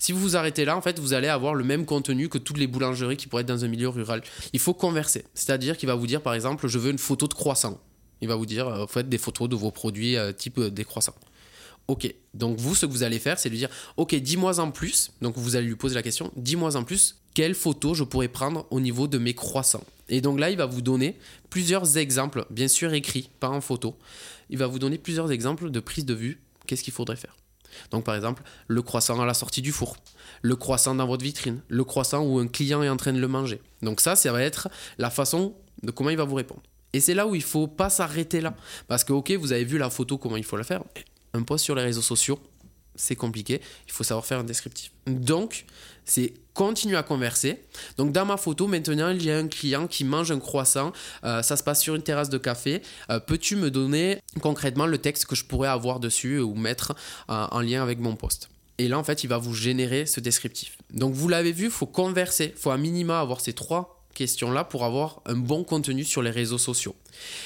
Si 0.02 0.14
vous 0.14 0.20
vous 0.20 0.36
arrêtez 0.36 0.66
là, 0.66 0.76
en 0.76 0.82
fait, 0.82 0.98
vous 0.98 1.14
allez 1.14 1.28
avoir 1.28 1.54
le 1.54 1.64
même 1.64 1.86
contenu 1.86 2.28
que 2.28 2.40
toutes 2.40 2.58
les 2.58 2.66
boulangeries 2.66 3.18
qui 3.18 3.28
pourraient 3.28 3.44
être 3.44 3.48
dans 3.48 3.66
un 3.66 3.68
milieu 3.68 3.88
rural. 3.88 4.24
Il 4.52 4.60
faut 4.60 4.74
converser. 4.74 5.26
C'est-à-dire 5.36 5.78
qu'il 5.78 5.86
va 5.86 5.94
vous 5.94 6.08
dire, 6.08 6.24
par 6.24 6.34
exemple, 6.34 6.68
je 6.68 6.80
veux 6.80 6.90
une 6.90 6.98
photo 6.98 7.28
de 7.28 7.36
croissant. 7.36 7.80
Il 8.20 8.28
va 8.28 8.34
vous 8.34 8.48
dire, 8.48 8.68
euh, 8.68 8.88
faites 8.88 9.10
des 9.10 9.20
photos 9.20 9.48
de 9.48 9.56
vos 9.56 9.70
produits 9.70 10.18
euh, 10.18 10.32
type 10.32 10.58
euh, 10.58 10.72
des 10.72 10.86
croissants. 10.86 11.14
Ok, 11.88 12.12
donc 12.34 12.58
vous, 12.58 12.74
ce 12.74 12.88
que 12.88 12.92
vous 12.92 13.04
allez 13.04 13.20
faire, 13.20 13.38
c'est 13.38 13.50
lui 13.50 13.60
dire, 13.60 13.70
ok, 13.96 14.16
dis-moi 14.16 14.60
en 14.60 14.72
plus. 14.72 15.12
Donc 15.22 15.38
vous 15.38 15.56
allez 15.56 15.68
lui 15.68 15.76
poser 15.76 15.94
la 15.94 16.02
question, 16.02 16.32
dis-moi 16.36 16.76
en 16.78 16.84
plus, 16.84 17.18
quelle 17.36 17.54
photo 17.54 17.94
je 17.94 18.04
pourrais 18.04 18.28
prendre 18.28 18.66
au 18.72 18.80
niveau 18.80 19.08
de 19.08 19.20
mes 19.20 19.36
croissants? 19.36 19.84
Et 20.10 20.20
donc 20.20 20.40
là, 20.40 20.50
il 20.50 20.58
va 20.58 20.66
vous 20.66 20.82
donner 20.82 21.16
plusieurs 21.52 22.00
exemples, 22.00 22.48
bien 22.50 22.68
sûr 22.68 22.92
écrits, 22.96 23.30
pas 23.40 23.50
en 23.50 23.62
photo. 23.62 23.96
Il 24.50 24.58
va 24.58 24.66
vous 24.66 24.80
donner 24.80 24.98
plusieurs 24.98 25.32
exemples 25.32 25.70
de 25.70 25.80
prise 25.80 26.06
de 26.06 26.16
vue. 26.16 26.42
Qu'est-ce 26.66 26.82
qu'il 26.82 26.94
faudrait 26.94 27.18
faire? 27.18 27.36
Donc 27.92 28.04
par 28.04 28.16
exemple, 28.16 28.44
le 28.68 28.82
croissant 28.82 29.20
à 29.22 29.26
la 29.26 29.34
sortie 29.34 29.62
du 29.62 29.72
four, 29.72 29.98
le 30.42 30.56
croissant 30.56 30.96
dans 30.96 31.06
votre 31.06 31.24
vitrine, 31.24 31.62
le 31.68 31.84
croissant 31.84 32.24
où 32.24 32.40
un 32.40 32.48
client 32.48 32.84
est 32.84 32.90
en 32.90 32.98
train 32.98 33.14
de 33.14 33.20
le 33.20 33.28
manger. 33.28 33.62
Donc 33.82 34.02
ça, 34.02 34.16
ça 34.16 34.32
va 34.32 34.42
être 34.42 34.70
la 34.98 35.10
façon 35.10 35.56
de 35.84 35.92
comment 35.92 36.10
il 36.10 36.18
va 36.18 36.24
vous 36.24 36.36
répondre. 36.36 36.62
Et 36.94 37.00
c'est 37.00 37.14
là 37.14 37.28
où 37.28 37.36
il 37.36 37.44
faut 37.44 37.68
pas 37.68 37.90
s'arrêter 37.90 38.42
là. 38.42 38.54
Parce 38.88 39.04
que 39.04 39.14
ok, 39.14 39.32
vous 39.32 39.54
avez 39.54 39.64
vu 39.64 39.78
la 39.78 39.90
photo, 39.90 40.18
comment 40.18 40.38
il 40.38 40.44
faut 40.44 40.58
la 40.58 40.64
faire. 40.64 40.84
Un 41.34 41.44
post 41.44 41.64
sur 41.64 41.76
les 41.76 41.84
réseaux 41.84 42.02
sociaux, 42.02 42.40
c'est 43.02 43.16
compliqué. 43.16 43.62
Il 43.88 43.92
faut 43.92 44.04
savoir 44.04 44.26
faire 44.26 44.40
un 44.40 44.44
descriptif. 44.44 44.92
Donc, 45.08 45.66
c'est 46.06 46.34
continuer 46.54 46.98
à 46.98 47.04
converser. 47.04 47.64
Donc, 47.98 48.12
dans 48.12 48.26
ma 48.26 48.38
photo, 48.38 48.68
maintenant, 48.68 49.10
il 49.10 49.24
y 49.24 49.32
a 49.32 49.38
un 49.38 49.48
client 49.48 49.88
qui 49.88 50.04
mange 50.04 50.32
un 50.32 50.40
croissant. 50.40 50.92
Euh, 51.24 51.42
ça 51.42 51.58
se 51.58 51.64
passe 51.64 51.82
sur 51.82 51.96
une 51.96 52.04
terrasse 52.04 52.30
de 52.30 52.38
café. 52.38 52.82
Euh, 53.10 53.20
Peux-tu 53.20 53.56
me 53.56 53.72
donner 53.72 54.20
concrètement 54.42 54.86
le 54.86 54.98
texte 55.00 55.26
que 55.26 55.36
je 55.36 55.46
pourrais 55.46 55.70
avoir 55.70 56.00
dessus 56.00 56.40
ou 56.40 56.54
mettre 56.54 56.94
euh, 57.30 57.48
en 57.50 57.62
lien 57.62 57.82
avec 57.82 58.00
mon 58.00 58.16
post 58.16 58.50
et 58.78 58.88
là, 58.88 58.98
en 58.98 59.04
fait, 59.04 59.24
il 59.24 59.28
va 59.28 59.38
vous 59.38 59.54
générer 59.54 60.08
ce 60.08 60.20
descriptif. 60.20 60.76
Donc, 60.92 61.14
vous 61.14 61.28
l'avez 61.28 61.52
vu, 61.52 61.66
il 61.66 61.72
faut 61.72 61.86
converser. 61.86 62.54
Il 62.56 62.60
faut 62.60 62.72
à 62.72 62.78
minima 62.78 63.20
avoir 63.20 63.40
ces 63.40 63.54
trois 63.54 64.01
questions-là 64.14 64.64
pour 64.64 64.86
avoir 64.86 65.22
un 65.26 65.36
bon 65.36 65.64
contenu 65.64 66.04
sur 66.04 66.22
les 66.22 66.30
réseaux 66.30 66.58
sociaux. 66.58 66.96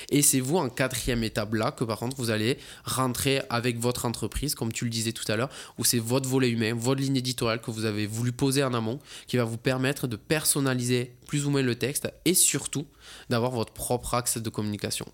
Et 0.10 0.22
c'est 0.22 0.40
vous 0.40 0.58
en 0.58 0.70
quatrième 0.70 1.24
étape 1.24 1.54
là 1.54 1.72
que 1.72 1.84
par 1.84 2.00
contre 2.00 2.18
vous 2.18 2.30
allez 2.30 2.58
rentrer 2.84 3.42
avec 3.50 3.80
votre 3.80 4.06
entreprise, 4.06 4.56
comme 4.56 4.72
tu 4.72 4.86
le 4.86 4.92
disais 4.92 5.12
tout 5.12 5.30
à 5.32 5.36
l'heure, 5.36 5.50
où 5.78 5.84
c'est 5.84 6.00
votre 6.00 6.30
volet 6.30 6.50
humain, 6.50 6.74
votre 6.76 7.02
ligne 7.02 7.18
éditoriale 7.18 7.62
que 7.62 7.72
vous 7.72 7.86
avez 7.86 8.08
voulu 8.08 8.32
poser 8.32 8.64
en 8.64 8.74
amont, 8.74 9.00
qui 9.28 9.38
va 9.38 9.44
vous 9.44 9.58
permettre 9.58 10.08
de 10.08 10.16
personnaliser 10.16 11.16
plus 11.28 11.46
ou 11.46 11.50
moins 11.50 11.62
le 11.62 11.76
texte 11.76 12.08
et 12.26 12.34
surtout 12.34 12.86
d'avoir 13.30 13.52
votre 13.52 13.74
propre 13.74 14.14
axe 14.14 14.38
de 14.38 14.50
communication. 14.50 15.06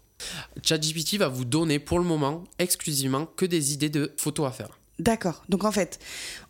ChatGPT 0.63 1.17
va 1.17 1.27
vous 1.27 1.45
donner 1.45 1.79
pour 1.79 1.99
le 1.99 2.05
moment 2.05 2.43
exclusivement 2.59 3.25
que 3.25 3.45
des 3.45 3.73
idées 3.73 3.89
de 3.89 4.13
photos 4.17 4.47
à 4.47 4.51
faire. 4.51 4.81
D'accord. 4.99 5.43
Donc 5.49 5.63
en 5.63 5.71
fait, 5.71 5.99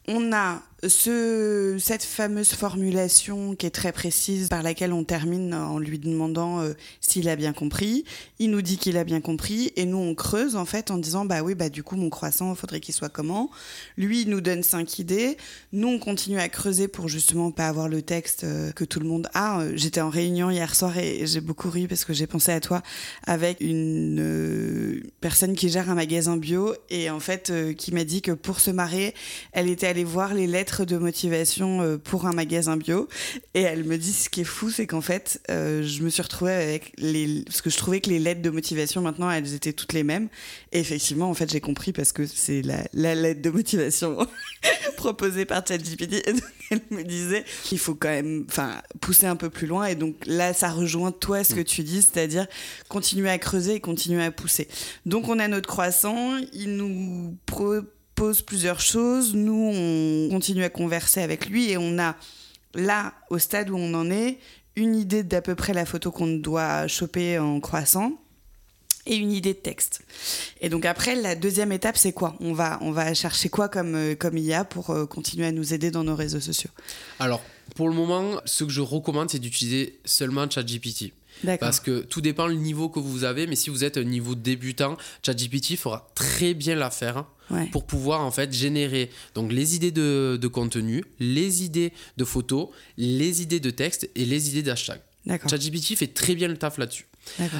on 0.07 0.33
a 0.33 0.61
ce, 0.87 1.77
cette 1.79 2.03
fameuse 2.03 2.53
formulation 2.53 3.55
qui 3.55 3.67
est 3.67 3.71
très 3.71 3.91
précise 3.91 4.47
par 4.49 4.63
laquelle 4.63 4.93
on 4.93 5.03
termine 5.03 5.53
en 5.53 5.77
lui 5.77 5.99
demandant 5.99 6.59
euh, 6.59 6.73
s'il 7.01 7.29
a 7.29 7.35
bien 7.35 7.53
compris. 7.53 8.03
Il 8.39 8.49
nous 8.49 8.63
dit 8.63 8.77
qu'il 8.77 8.97
a 8.97 9.03
bien 9.03 9.21
compris 9.21 9.71
et 9.75 9.85
nous 9.85 9.97
on 9.97 10.15
creuse 10.15 10.55
en 10.55 10.65
fait 10.65 10.89
en 10.89 10.97
disant 10.97 11.25
bah 11.25 11.43
oui 11.43 11.53
bah 11.53 11.69
du 11.69 11.83
coup 11.83 11.95
mon 11.95 12.09
croissant 12.09 12.55
faudrait 12.55 12.79
qu'il 12.79 12.95
soit 12.95 13.09
comment? 13.09 13.51
Lui 13.95 14.23
il 14.23 14.29
nous 14.29 14.41
donne 14.41 14.63
cinq 14.63 14.97
idées. 14.97 15.37
Nous 15.71 15.87
on 15.87 15.99
continue 15.99 16.39
à 16.39 16.49
creuser 16.49 16.87
pour 16.87 17.07
justement 17.07 17.51
pas 17.51 17.67
avoir 17.67 17.87
le 17.87 18.01
texte 18.01 18.43
euh, 18.43 18.71
que 18.71 18.83
tout 18.83 18.99
le 18.99 19.07
monde 19.07 19.29
a. 19.35 19.61
Euh, 19.61 19.73
J'étais 19.75 20.01
en 20.01 20.09
réunion 20.09 20.49
hier 20.49 20.73
soir 20.73 20.97
et 20.97 21.27
j'ai 21.27 21.41
beaucoup 21.41 21.69
ri 21.69 21.87
parce 21.87 22.05
que 22.05 22.13
j'ai 22.13 22.27
pensé 22.27 22.51
à 22.51 22.59
toi 22.59 22.81
avec 23.27 23.57
une 23.61 25.03
personne 25.21 25.55
qui 25.55 25.69
gère 25.69 25.91
un 25.91 25.95
magasin 25.95 26.37
bio 26.37 26.73
et 26.89 27.09
en 27.11 27.19
fait 27.19 27.53
qui 27.77 27.93
m'a 27.93 28.03
dit 28.03 28.21
que 28.23 28.31
pour 28.31 28.59
se 28.59 28.71
marrer 28.71 29.13
elle 29.51 29.69
était 29.69 29.87
allée 29.91 30.03
voir 30.03 30.33
les 30.33 30.47
lettres 30.47 30.85
de 30.85 30.97
motivation 30.97 31.81
euh, 31.81 31.97
pour 31.97 32.25
un 32.25 32.31
magasin 32.31 32.77
bio. 32.77 33.07
Et 33.53 33.61
elle 33.61 33.83
me 33.83 33.97
dit 33.97 34.13
ce 34.13 34.29
qui 34.29 34.41
est 34.41 34.45
fou 34.45 34.69
c'est 34.71 34.87
qu'en 34.87 35.01
fait 35.01 35.41
euh, 35.51 35.83
je 35.83 36.01
me 36.01 36.09
suis 36.09 36.21
retrouvée 36.21 36.53
avec 36.53 36.93
les 36.97 37.43
parce 37.43 37.61
que 37.61 37.69
je 37.69 37.77
trouvais 37.77 38.01
que 38.01 38.09
les 38.09 38.19
lettres 38.19 38.41
de 38.41 38.49
motivation 38.49 39.01
maintenant 39.01 39.29
elles 39.29 39.53
étaient 39.53 39.73
toutes 39.73 39.93
les 39.93 40.03
mêmes. 40.03 40.29
Et 40.71 40.79
effectivement 40.79 41.29
en 41.29 41.33
fait 41.33 41.51
j'ai 41.51 41.61
compris 41.61 41.91
parce 41.93 42.11
que 42.11 42.25
c'est 42.25 42.61
la, 42.61 42.83
la 42.93 43.15
lettre 43.15 43.41
de 43.41 43.49
motivation 43.49 44.17
proposée 44.97 45.45
par 45.45 45.65
ChatGPT. 45.67 46.13
Et 46.13 46.33
elle 46.71 46.81
me 46.89 47.03
disait 47.03 47.43
il 47.71 47.77
faut 47.77 47.95
quand 47.95 48.09
même 48.09 48.45
pousser 49.01 49.27
un 49.27 49.35
peu 49.35 49.49
plus 49.49 49.67
loin. 49.67 49.87
Et 49.87 49.95
donc 49.95 50.15
là 50.25 50.53
ça 50.53 50.69
rejoint 50.69 51.11
toi 51.11 51.43
ce 51.43 51.53
que 51.53 51.61
tu 51.61 51.83
dis 51.83 52.01
c'est-à-dire 52.01 52.47
continuer 52.87 53.29
à 53.29 53.37
creuser 53.37 53.75
et 53.75 53.79
continuer 53.81 54.23
à 54.23 54.31
pousser. 54.31 54.67
Donc 55.05 55.27
on 55.27 55.37
a 55.37 55.47
notre 55.47 55.67
croissant. 55.67 56.37
Il 56.53 56.77
nous 56.77 57.37
propose 57.45 57.83
plusieurs 58.45 58.79
choses. 58.79 59.33
Nous, 59.33 59.71
on 59.73 60.29
continue 60.29 60.63
à 60.63 60.69
converser 60.69 61.21
avec 61.21 61.47
lui 61.47 61.71
et 61.71 61.77
on 61.77 61.97
a 61.99 62.15
là, 62.73 63.13
au 63.29 63.37
stade 63.37 63.69
où 63.69 63.77
on 63.77 63.93
en 63.93 64.09
est, 64.11 64.37
une 64.75 64.95
idée 64.95 65.23
d'à 65.23 65.41
peu 65.41 65.55
près 65.55 65.73
la 65.73 65.85
photo 65.85 66.11
qu'on 66.11 66.27
doit 66.27 66.87
choper 66.87 67.37
en 67.39 67.59
croissant 67.59 68.13
et 69.05 69.15
une 69.15 69.31
idée 69.31 69.53
de 69.53 69.59
texte. 69.59 70.01
Et 70.61 70.69
donc 70.69 70.85
après, 70.85 71.15
la 71.15 71.35
deuxième 71.35 71.71
étape, 71.71 71.97
c'est 71.97 72.13
quoi? 72.13 72.35
On 72.39 72.53
va, 72.53 72.77
on 72.81 72.91
va 72.91 73.13
chercher 73.13 73.49
quoi 73.49 73.67
comme, 73.67 73.95
euh, 73.95 74.15
comme 74.15 74.37
IA 74.37 74.63
pour 74.63 74.91
euh, 74.91 75.05
continuer 75.05 75.47
à 75.47 75.51
nous 75.51 75.73
aider 75.73 75.91
dans 75.91 76.03
nos 76.03 76.15
réseaux 76.15 76.39
sociaux? 76.39 76.69
Alors, 77.19 77.41
pour 77.75 77.89
le 77.89 77.95
moment, 77.95 78.39
ce 78.45 78.63
que 78.63 78.69
je 78.69 78.81
recommande, 78.81 79.29
c'est 79.29 79.39
d'utiliser 79.39 79.99
seulement 80.05 80.49
ChatGPT. 80.49 81.13
Parce 81.59 81.79
que 81.79 82.01
tout 82.01 82.21
dépend 82.21 82.47
le 82.47 82.55
niveau 82.55 82.89
que 82.89 82.99
vous 82.99 83.23
avez, 83.23 83.47
mais 83.47 83.55
si 83.55 83.69
vous 83.69 83.83
êtes 83.83 83.97
un 83.97 84.03
niveau 84.03 84.35
débutant, 84.35 84.97
ChatGPT 85.25 85.75
fera 85.77 86.09
très 86.15 86.53
bien 86.53 86.75
l'affaire 86.75 87.25
Ouais. 87.49 87.67
pour 87.67 87.85
pouvoir 87.85 88.21
en 88.21 88.31
fait 88.31 88.53
générer 88.53 89.09
donc 89.35 89.51
les 89.51 89.75
idées 89.75 89.91
de, 89.91 90.37
de 90.41 90.47
contenu, 90.47 91.03
les 91.19 91.63
idées 91.65 91.91
de 92.15 92.23
photos, 92.23 92.69
les 92.97 93.41
idées 93.41 93.59
de 93.59 93.69
texte 93.71 94.09
et 94.15 94.23
les 94.25 94.47
idées 94.49 94.63
d'hashtag. 94.63 95.01
ChatGPT 95.27 95.97
fait 95.97 96.07
très 96.07 96.33
bien 96.33 96.47
le 96.47 96.55
taf 96.55 96.77
là-dessus. 96.77 97.07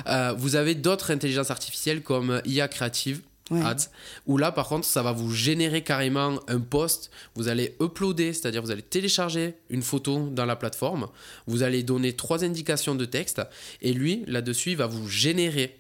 Euh, 0.08 0.34
vous 0.38 0.56
avez 0.56 0.76
d'autres 0.76 1.12
intelligences 1.12 1.52
artificielles 1.52 2.02
comme 2.04 2.42
IA 2.46 2.70
Creative. 2.70 3.20
Ouais. 3.52 3.62
Ads, 3.62 3.90
où 4.26 4.38
là 4.38 4.52
par 4.52 4.68
contre 4.68 4.86
ça 4.86 5.04
va 5.04 5.12
vous 5.12 5.32
générer 5.32 5.84
carrément 5.84 6.40
un 6.48 6.60
post, 6.60 7.12
vous 7.36 7.48
allez 7.48 7.76
uploader, 7.82 8.34
c'est-à-dire 8.34 8.62
vous 8.62 8.72
allez 8.72 8.82
télécharger 8.82 9.56
une 9.70 9.84
photo 9.84 10.30
dans 10.30 10.46
la 10.46 10.56
plateforme, 10.56 11.08
vous 11.48 11.62
allez 11.62 11.84
donner 11.84 12.14
trois 12.14 12.44
indications 12.44 12.96
de 12.96 13.06
texte, 13.06 13.42
et 13.82 13.94
lui 13.94 14.24
là-dessus 14.28 14.72
il 14.72 14.78
va 14.78 14.88
vous 14.88 15.08
générer 15.08 15.80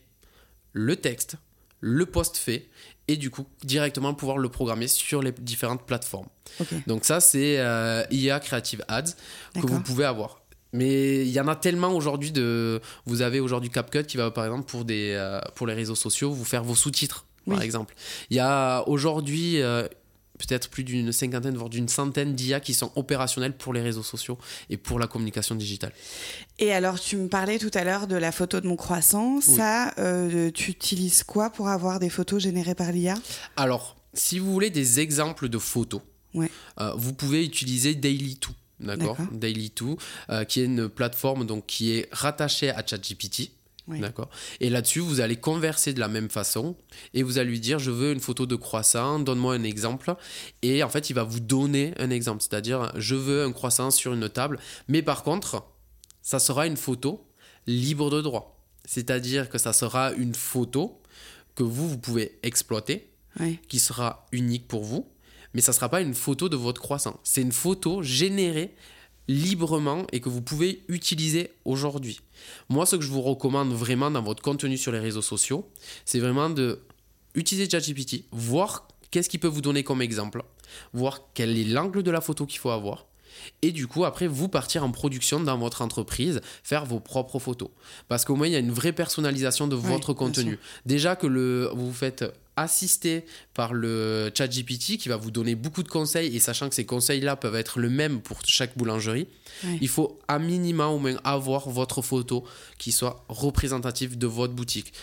le 0.73 0.95
texte, 0.95 1.37
le 1.79 2.05
post 2.05 2.37
fait, 2.37 2.69
et 3.07 3.17
du 3.17 3.29
coup 3.29 3.45
directement 3.63 4.13
pouvoir 4.13 4.37
le 4.37 4.49
programmer 4.49 4.87
sur 4.87 5.21
les 5.21 5.31
différentes 5.31 5.85
plateformes. 5.85 6.27
Donc 6.87 7.05
ça, 7.05 7.19
c'est 7.19 7.59
euh, 7.59 8.03
IA 8.11 8.39
Creative 8.39 8.83
Ads 8.87 9.15
que 9.55 9.65
vous 9.65 9.81
pouvez 9.81 10.05
avoir. 10.05 10.41
Mais 10.73 11.25
il 11.25 11.31
y 11.31 11.39
en 11.39 11.47
a 11.47 11.55
tellement 11.55 11.93
aujourd'hui 11.93 12.31
de. 12.31 12.79
Vous 13.05 13.21
avez 13.21 13.39
aujourd'hui 13.39 13.69
CapCut 13.69 14.05
qui 14.05 14.15
va 14.15 14.31
par 14.31 14.45
exemple 14.45 14.69
pour 14.69 14.85
des 14.85 15.13
euh, 15.15 15.41
pour 15.55 15.67
les 15.67 15.73
réseaux 15.73 15.95
sociaux 15.95 16.31
vous 16.31 16.45
faire 16.45 16.63
vos 16.63 16.75
sous-titres. 16.75 17.25
Par 17.47 17.61
exemple. 17.61 17.95
Il 18.29 18.37
y 18.37 18.39
a 18.39 18.83
aujourd'hui 18.87 19.61
euh, 19.61 19.87
peut-être 20.37 20.69
plus 20.69 20.83
d'une 20.83 21.11
cinquantaine, 21.11 21.55
voire 21.55 21.69
d'une 21.69 21.87
centaine 21.87 22.33
d'IA 22.33 22.59
qui 22.59 22.73
sont 22.73 22.91
opérationnels 22.95 23.55
pour 23.55 23.73
les 23.73 23.81
réseaux 23.81 24.03
sociaux 24.03 24.37
et 24.69 24.77
pour 24.77 24.97
la 24.99 25.07
communication 25.07 25.55
digitale. 25.55 25.93
Et 26.59 26.71
alors, 26.73 26.99
tu 26.99 27.15
me 27.17 27.27
parlais 27.27 27.59
tout 27.59 27.71
à 27.73 27.83
l'heure 27.83 28.07
de 28.07 28.15
la 28.15 28.31
photo 28.31 28.59
de 28.59 28.67
mon 28.67 28.75
croissant. 28.75 29.35
Oui. 29.35 29.41
Ça, 29.43 29.93
euh, 29.99 30.49
tu 30.51 30.71
utilises 30.71 31.23
quoi 31.23 31.49
pour 31.51 31.67
avoir 31.69 31.99
des 31.99 32.09
photos 32.09 32.41
générées 32.41 32.75
par 32.75 32.91
l'IA 32.91 33.15
Alors, 33.55 33.95
si 34.13 34.39
vous 34.39 34.51
voulez 34.51 34.69
des 34.69 34.99
exemples 34.99 35.47
de 35.49 35.57
photos, 35.57 36.01
Ouais. 36.33 36.49
euh, 36.79 36.93
vous 36.95 37.13
pouvez 37.13 37.43
utiliser 37.45 37.93
Daily2. 37.93 38.47
D'accord? 38.79 39.15
D'accord. 39.17 39.33
Daily2, 39.37 39.97
euh, 40.31 40.43
qui 40.43 40.61
est 40.61 40.65
une 40.65 40.89
plateforme 40.89 41.45
donc, 41.45 41.67
qui 41.67 41.91
est 41.91 42.09
rattachée 42.11 42.71
à 42.71 42.83
ChatGPT. 42.85 43.51
Oui. 43.87 43.99
D'accord. 43.99 44.29
Et 44.59 44.69
là-dessus, 44.69 44.99
vous 44.99 45.21
allez 45.21 45.35
converser 45.35 45.93
de 45.93 45.99
la 45.99 46.07
même 46.07 46.29
façon 46.29 46.75
et 47.13 47.23
vous 47.23 47.39
allez 47.39 47.49
lui 47.49 47.59
dire 47.59 47.79
je 47.79 47.91
veux 47.91 48.11
une 48.11 48.19
photo 48.19 48.45
de 48.45 48.55
croissant, 48.55 49.19
donne-moi 49.19 49.55
un 49.55 49.63
exemple. 49.63 50.15
Et 50.61 50.83
en 50.83 50.89
fait, 50.89 51.09
il 51.09 51.13
va 51.13 51.23
vous 51.23 51.39
donner 51.39 51.93
un 51.97 52.09
exemple, 52.09 52.41
c'est-à-dire 52.41 52.91
je 52.95 53.15
veux 53.15 53.43
un 53.43 53.51
croissant 53.51 53.91
sur 53.91 54.13
une 54.13 54.29
table, 54.29 54.59
mais 54.87 55.01
par 55.01 55.23
contre, 55.23 55.65
ça 56.21 56.39
sera 56.39 56.67
une 56.67 56.77
photo 56.77 57.27
libre 57.67 58.09
de 58.09 58.21
droit. 58.21 58.59
C'est-à-dire 58.85 59.49
que 59.49 59.57
ça 59.57 59.73
sera 59.73 60.11
une 60.13 60.35
photo 60.35 61.01
que 61.55 61.63
vous, 61.63 61.89
vous 61.89 61.97
pouvez 61.97 62.39
exploiter, 62.43 63.09
qui 63.67 63.79
sera 63.79 64.25
unique 64.31 64.67
pour 64.67 64.83
vous, 64.83 65.07
mais 65.53 65.61
ça 65.61 65.71
ne 65.71 65.75
sera 65.75 65.89
pas 65.89 66.01
une 66.01 66.13
photo 66.13 66.49
de 66.49 66.55
votre 66.55 66.81
croissant. 66.81 67.19
C'est 67.23 67.41
une 67.41 67.51
photo 67.51 68.01
générée 68.03 68.75
librement 69.27 70.05
et 70.11 70.19
que 70.19 70.29
vous 70.29 70.41
pouvez 70.41 70.83
utiliser 70.87 71.51
aujourd'hui. 71.65 72.19
Moi, 72.69 72.85
ce 72.85 72.95
que 72.95 73.03
je 73.03 73.09
vous 73.09 73.21
recommande 73.21 73.71
vraiment 73.73 74.11
dans 74.11 74.21
votre 74.21 74.41
contenu 74.41 74.77
sur 74.77 74.91
les 74.91 74.99
réseaux 74.99 75.21
sociaux, 75.21 75.69
c'est 76.05 76.19
vraiment 76.19 76.49
de 76.49 76.81
utiliser 77.35 77.69
ChatGPT, 77.69 78.25
voir 78.31 78.87
qu'est-ce 79.09 79.29
qu'il 79.29 79.39
peut 79.39 79.47
vous 79.47 79.61
donner 79.61 79.83
comme 79.83 80.01
exemple, 80.01 80.43
voir 80.93 81.21
quel 81.33 81.57
est 81.57 81.63
l'angle 81.63 82.03
de 82.03 82.11
la 82.11 82.21
photo 82.21 82.45
qu'il 82.45 82.59
faut 82.59 82.71
avoir. 82.71 83.05
Et 83.61 83.71
du 83.71 83.87
coup, 83.87 84.05
après, 84.05 84.27
vous 84.27 84.49
partir 84.49 84.83
en 84.83 84.91
production 84.91 85.39
dans 85.39 85.57
votre 85.57 85.81
entreprise, 85.81 86.41
faire 86.63 86.85
vos 86.85 86.99
propres 86.99 87.39
photos. 87.39 87.69
Parce 88.07 88.25
qu'au 88.25 88.35
moins, 88.35 88.47
il 88.47 88.53
y 88.53 88.55
a 88.55 88.59
une 88.59 88.71
vraie 88.71 88.91
personnalisation 88.91 89.67
de 89.67 89.75
Oui, 89.75 89.83
votre 89.83 90.13
contenu. 90.13 90.59
Déjà 90.85 91.15
que 91.15 91.27
le, 91.27 91.69
vous 91.73 91.93
faites 91.93 92.25
assister 92.55 93.25
par 93.53 93.73
le 93.73 94.31
chat 94.35 94.47
GPT 94.47 94.97
qui 94.97 95.09
va 95.09 95.17
vous 95.17 95.31
donner 95.31 95.55
beaucoup 95.55 95.83
de 95.83 95.87
conseils 95.87 96.35
et 96.35 96.39
sachant 96.39 96.67
que 96.69 96.75
ces 96.75 96.85
conseils-là 96.85 97.35
peuvent 97.35 97.55
être 97.55 97.79
le 97.79 97.89
même 97.89 98.21
pour 98.21 98.39
chaque 98.45 98.77
boulangerie, 98.77 99.27
il 99.79 99.87
faut 99.87 100.19
à 100.27 100.39
minima 100.39 100.87
au 100.87 100.99
moins 100.99 101.17
avoir 101.23 101.69
votre 101.69 102.01
photo 102.01 102.43
qui 102.77 102.91
soit 102.91 103.23
représentative 103.29 104.17
de 104.17 104.27
votre 104.27 104.53
boutique. 104.53 104.93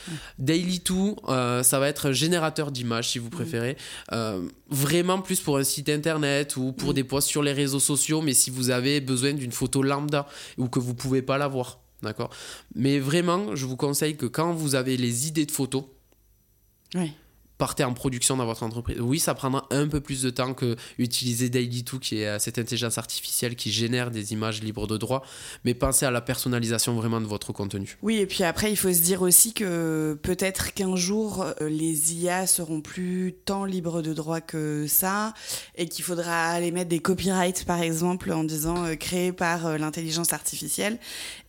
Daily2, 0.42 1.16
euh, 1.28 1.62
ça 1.62 1.78
va 1.78 1.88
être 1.88 2.08
un 2.08 2.12
générateur 2.12 2.70
d'images 2.70 3.10
si 3.10 3.18
vous 3.18 3.30
préférez. 3.30 3.76
Euh, 4.12 4.46
vraiment 4.68 5.20
plus 5.20 5.40
pour 5.40 5.58
un 5.58 5.64
site 5.64 5.88
internet 5.88 6.56
ou 6.56 6.72
pour 6.72 6.90
Mm. 6.90 6.94
des 6.94 7.04
posts 7.04 7.28
sur 7.28 7.42
les 7.42 7.52
réseaux 7.52 7.80
sociaux, 7.80 8.20
mais 8.20 8.34
si 8.34 8.50
vous 8.50 8.70
avez 8.70 9.00
besoin 9.00 9.32
d'une 9.32 9.52
photo 9.52 9.82
lambda 9.82 10.26
ou 10.56 10.68
que 10.68 10.78
vous 10.78 10.94
pouvez 10.94 11.22
pas 11.22 11.38
l'avoir. 11.38 11.80
D'accord? 12.02 12.30
Mais 12.74 12.98
vraiment, 13.00 13.56
je 13.56 13.66
vous 13.66 13.76
conseille 13.76 14.16
que 14.16 14.26
quand 14.26 14.52
vous 14.52 14.74
avez 14.74 14.96
les 14.96 15.26
idées 15.26 15.46
de 15.46 15.50
photos. 15.50 15.84
Partez 17.58 17.84
en 17.84 17.92
production 17.92 18.36
dans 18.36 18.46
votre 18.46 18.62
entreprise. 18.62 19.00
Oui, 19.00 19.18
ça 19.18 19.34
prendra 19.34 19.66
un 19.70 19.88
peu 19.88 20.00
plus 20.00 20.22
de 20.22 20.30
temps 20.30 20.54
que 20.54 20.76
utiliser 20.98 21.48
Daily2, 21.48 21.98
qui 21.98 22.20
est 22.20 22.26
euh, 22.26 22.38
cette 22.38 22.58
intelligence 22.58 22.98
artificielle 22.98 23.56
qui 23.56 23.72
génère 23.72 24.10
des 24.10 24.32
images 24.32 24.62
libres 24.62 24.86
de 24.86 24.96
droit, 24.96 25.22
mais 25.64 25.74
pensez 25.74 26.06
à 26.06 26.10
la 26.10 26.20
personnalisation 26.20 26.94
vraiment 26.94 27.20
de 27.20 27.26
votre 27.26 27.52
contenu. 27.52 27.98
Oui, 28.02 28.16
et 28.16 28.26
puis 28.26 28.44
après, 28.44 28.70
il 28.70 28.76
faut 28.76 28.92
se 28.92 29.02
dire 29.02 29.22
aussi 29.22 29.52
que 29.52 30.18
peut-être 30.22 30.72
qu'un 30.72 30.96
jour, 30.96 31.42
euh, 31.42 31.68
les 31.68 32.14
IA 32.14 32.46
seront 32.46 32.80
plus 32.80 33.34
tant 33.44 33.64
libres 33.64 34.02
de 34.02 34.14
droit 34.14 34.40
que 34.40 34.86
ça, 34.88 35.34
et 35.74 35.88
qu'il 35.88 36.04
faudra 36.04 36.50
aller 36.50 36.70
mettre 36.70 36.88
des 36.88 37.00
copyrights, 37.00 37.64
par 37.64 37.82
exemple, 37.82 38.30
en 38.32 38.44
disant 38.44 38.84
euh, 38.84 38.94
créé 38.94 39.32
par 39.32 39.66
euh, 39.66 39.78
l'intelligence 39.78 40.32
artificielle, 40.32 40.98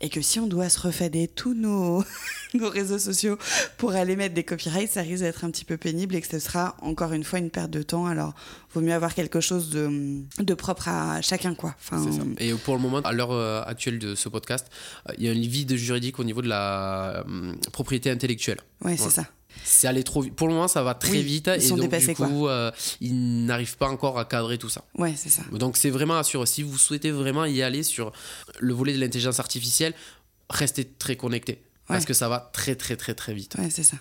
et 0.01 0.09
que 0.09 0.21
si 0.21 0.39
on 0.39 0.47
doit 0.47 0.69
se 0.69 0.79
refader 0.79 1.27
tous 1.27 1.53
nos, 1.53 2.03
nos 2.53 2.69
réseaux 2.69 2.99
sociaux 2.99 3.37
pour 3.77 3.91
aller 3.91 4.15
mettre 4.15 4.33
des 4.33 4.43
copyrights, 4.43 4.91
ça 4.91 5.01
risque 5.01 5.23
d'être 5.23 5.43
un 5.43 5.51
petit 5.51 5.65
peu 5.65 5.77
pénible 5.77 5.98
et 6.15 6.21
que 6.21 6.27
ce 6.27 6.39
sera 6.39 6.75
encore 6.81 7.13
une 7.13 7.23
fois 7.23 7.39
une 7.39 7.49
perte 7.49 7.71
de 7.71 7.81
temps. 7.83 8.05
Alors, 8.05 8.33
vaut 8.73 8.81
mieux 8.81 8.93
avoir 8.93 9.13
quelque 9.13 9.41
chose 9.41 9.69
de, 9.69 10.21
de 10.39 10.53
propre 10.53 10.87
à 10.87 11.21
chacun, 11.21 11.55
quoi. 11.55 11.75
Enfin, 11.79 12.03
C'est 12.03 12.17
ça. 12.17 12.23
Et 12.37 12.53
pour 12.53 12.75
le 12.75 12.81
moment, 12.81 12.99
à 12.99 13.11
l'heure 13.11 13.31
euh, 13.31 13.61
actuelle 13.65 13.99
de 13.99 14.15
ce 14.15 14.29
podcast, 14.29 14.67
euh, 15.09 15.13
il 15.17 15.25
y 15.25 15.27
a 15.27 15.31
un 15.31 15.33
vide 15.33 15.75
juridique 15.75 16.19
au 16.19 16.23
niveau 16.23 16.41
de 16.41 16.47
la 16.47 17.23
euh, 17.27 17.53
propriété 17.71 18.09
intellectuelle. 18.09 18.59
ouais, 18.83 18.91
c'est 18.97 18.97
Voilà. 19.03 19.11
ça. 19.13 19.25
C'est 19.63 19.87
allé 19.87 20.03
trop 20.03 20.21
vite. 20.21 20.35
Pour 20.35 20.47
le 20.47 20.53
moment, 20.53 20.67
ça 20.67 20.83
va 20.83 20.93
très 20.93 21.11
Oui, 21.11 21.23
vite 21.23 21.49
ils 21.53 21.61
et 21.63 21.67
sont 21.67 21.75
donc 21.75 21.85
dépassés, 21.89 22.07
du 22.13 22.15
coup, 22.15 22.47
euh, 22.47 22.71
ils 23.01 23.45
n'arrivent 23.45 23.77
pas 23.77 23.89
encore 23.89 24.17
à 24.19 24.23
cadrer 24.25 24.57
tout 24.59 24.69
ça. 24.69 24.83
Ouais, 24.97 25.13
c'est 25.17 25.29
ça. 25.29 25.41
Donc 25.51 25.75
c'est 25.75 25.89
vraiment 25.89 26.17
assuré. 26.17 26.45
Si 26.45 26.61
vous 26.63 26.77
souhaitez 26.77 27.09
vraiment 27.11 27.45
y 27.45 27.61
aller 27.63 27.81
sur 27.83 28.11
le 28.59 28.73
volet 28.73 28.93
de 28.93 28.99
l'intelligence 28.99 29.39
artificielle, 29.39 29.93
restez 30.51 30.85
très 30.85 31.15
connecté. 31.17 31.63
Parce 31.87 32.01
Ouais. 32.01 32.07
que 32.07 32.13
ça 32.13 32.29
va 32.29 32.51
très 32.53 32.75
très 32.75 32.95
très 32.95 33.15
très 33.15 33.33
vite. 33.33 33.55
Ouais, 33.57 33.69
c'est 33.71 33.83
ça. 33.83 33.97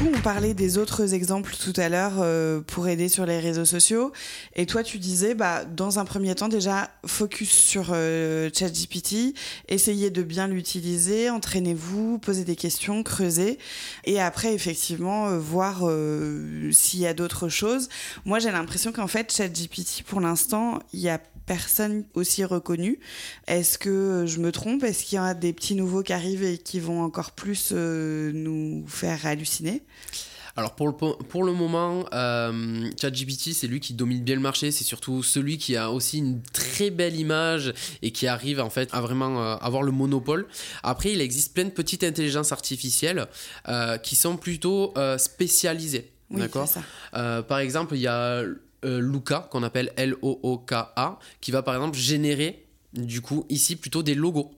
On 0.00 0.20
parlait 0.20 0.54
des 0.54 0.78
autres 0.78 1.12
exemples 1.12 1.56
tout 1.60 1.72
à 1.76 1.88
l'heure 1.88 2.18
euh, 2.20 2.60
pour 2.60 2.86
aider 2.86 3.08
sur 3.08 3.26
les 3.26 3.40
réseaux 3.40 3.64
sociaux. 3.64 4.12
Et 4.54 4.64
toi, 4.64 4.84
tu 4.84 4.98
disais, 4.98 5.34
bah, 5.34 5.64
dans 5.64 5.98
un 5.98 6.04
premier 6.04 6.36
temps, 6.36 6.46
déjà, 6.46 6.88
focus 7.04 7.50
sur 7.50 7.88
euh, 7.90 8.48
ChatGPT, 8.54 9.34
essayez 9.68 10.10
de 10.10 10.22
bien 10.22 10.46
l'utiliser, 10.46 11.30
entraînez-vous, 11.30 12.20
posez 12.20 12.44
des 12.44 12.54
questions, 12.54 13.02
creusez. 13.02 13.58
Et 14.04 14.20
après, 14.20 14.54
effectivement, 14.54 15.28
euh, 15.28 15.38
voir 15.38 15.80
euh, 15.82 16.70
s'il 16.70 17.00
y 17.00 17.06
a 17.06 17.14
d'autres 17.14 17.48
choses. 17.48 17.88
Moi, 18.24 18.38
j'ai 18.38 18.52
l'impression 18.52 18.92
qu'en 18.92 19.08
fait, 19.08 19.34
ChatGPT, 19.34 20.04
pour 20.06 20.20
l'instant, 20.20 20.78
il 20.92 21.00
y 21.00 21.08
a 21.08 21.18
personne 21.48 22.04
aussi 22.14 22.44
reconnu. 22.44 23.00
Est-ce 23.48 23.78
que 23.78 24.24
je 24.26 24.38
me 24.38 24.52
trompe? 24.52 24.84
Est-ce 24.84 25.04
qu'il 25.04 25.16
y 25.16 25.18
a 25.18 25.34
des 25.34 25.52
petits 25.52 25.74
nouveaux 25.74 26.02
qui 26.02 26.12
arrivent 26.12 26.44
et 26.44 26.58
qui 26.58 26.78
vont 26.78 27.02
encore 27.02 27.32
plus 27.32 27.70
euh, 27.72 28.30
nous 28.32 28.84
faire 28.86 29.26
halluciner? 29.26 29.82
Alors 30.56 30.74
pour 30.74 30.88
le, 30.88 30.92
po- 30.94 31.14
pour 31.28 31.44
le 31.44 31.52
moment, 31.52 32.04
euh, 32.12 32.90
ChatGPT, 33.00 33.52
c'est 33.52 33.68
lui 33.68 33.78
qui 33.78 33.94
domine 33.94 34.24
bien 34.24 34.34
le 34.34 34.40
marché. 34.40 34.72
C'est 34.72 34.82
surtout 34.82 35.22
celui 35.22 35.56
qui 35.56 35.76
a 35.76 35.92
aussi 35.92 36.18
une 36.18 36.42
très 36.52 36.90
belle 36.90 37.14
image 37.14 37.72
et 38.02 38.10
qui 38.10 38.26
arrive 38.26 38.58
en 38.58 38.68
fait 38.70 38.88
à 38.92 39.00
vraiment 39.00 39.40
euh, 39.40 39.54
avoir 39.60 39.84
le 39.84 39.92
monopole. 39.92 40.48
Après, 40.82 41.12
il 41.12 41.20
existe 41.20 41.54
plein 41.54 41.62
de 41.64 41.70
petites 41.70 42.02
intelligences 42.02 42.50
artificielles 42.50 43.28
euh, 43.68 43.98
qui 43.98 44.16
sont 44.16 44.36
plutôt 44.36 44.92
euh, 44.98 45.16
spécialisées. 45.16 46.10
Oui, 46.30 46.40
D'accord? 46.40 46.68
par 47.12 47.58
exemple, 47.60 47.94
il 47.94 48.00
y 48.00 48.06
a 48.08 48.42
Luca, 48.82 49.46
qu'on 49.50 49.62
appelle 49.62 49.92
L-O-O-K-A, 49.96 51.18
qui 51.40 51.50
va 51.52 51.62
par 51.62 51.74
exemple 51.74 51.96
générer, 51.96 52.66
du 52.92 53.20
coup, 53.20 53.46
ici 53.48 53.76
plutôt 53.76 54.02
des 54.02 54.14
logos. 54.14 54.50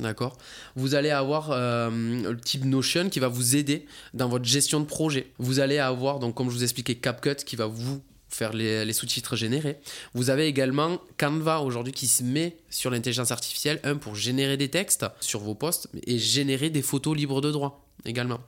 D'accord 0.00 0.36
Vous 0.76 0.94
allez 0.94 1.10
avoir 1.10 1.50
euh, 1.50 1.90
le 1.90 2.40
type 2.40 2.64
Notion 2.64 3.08
qui 3.08 3.20
va 3.20 3.28
vous 3.28 3.56
aider 3.56 3.86
dans 4.14 4.28
votre 4.28 4.44
gestion 4.44 4.80
de 4.80 4.86
projet. 4.86 5.32
Vous 5.38 5.60
allez 5.60 5.78
avoir, 5.78 6.18
donc, 6.18 6.34
comme 6.34 6.48
je 6.48 6.54
vous 6.54 6.62
expliquais, 6.62 6.94
CapCut 6.94 7.36
qui 7.44 7.56
va 7.56 7.66
vous 7.66 8.00
faire 8.28 8.52
les, 8.52 8.92
sous-titres 8.92 9.36
générés. 9.36 9.78
Vous 10.14 10.30
avez 10.30 10.46
également 10.46 11.00
Canva 11.16 11.60
aujourd'hui 11.60 11.92
qui 11.92 12.06
se 12.06 12.22
met 12.22 12.58
sur 12.70 12.90
l'intelligence 12.90 13.30
artificielle, 13.30 13.80
un 13.84 13.96
pour 13.96 14.14
générer 14.14 14.56
des 14.56 14.68
textes 14.68 15.06
sur 15.20 15.40
vos 15.40 15.54
posts 15.54 15.88
et 16.06 16.18
générer 16.18 16.70
des 16.70 16.82
photos 16.82 17.16
libres 17.16 17.40
de 17.40 17.50
droit 17.50 17.86
également. 18.04 18.38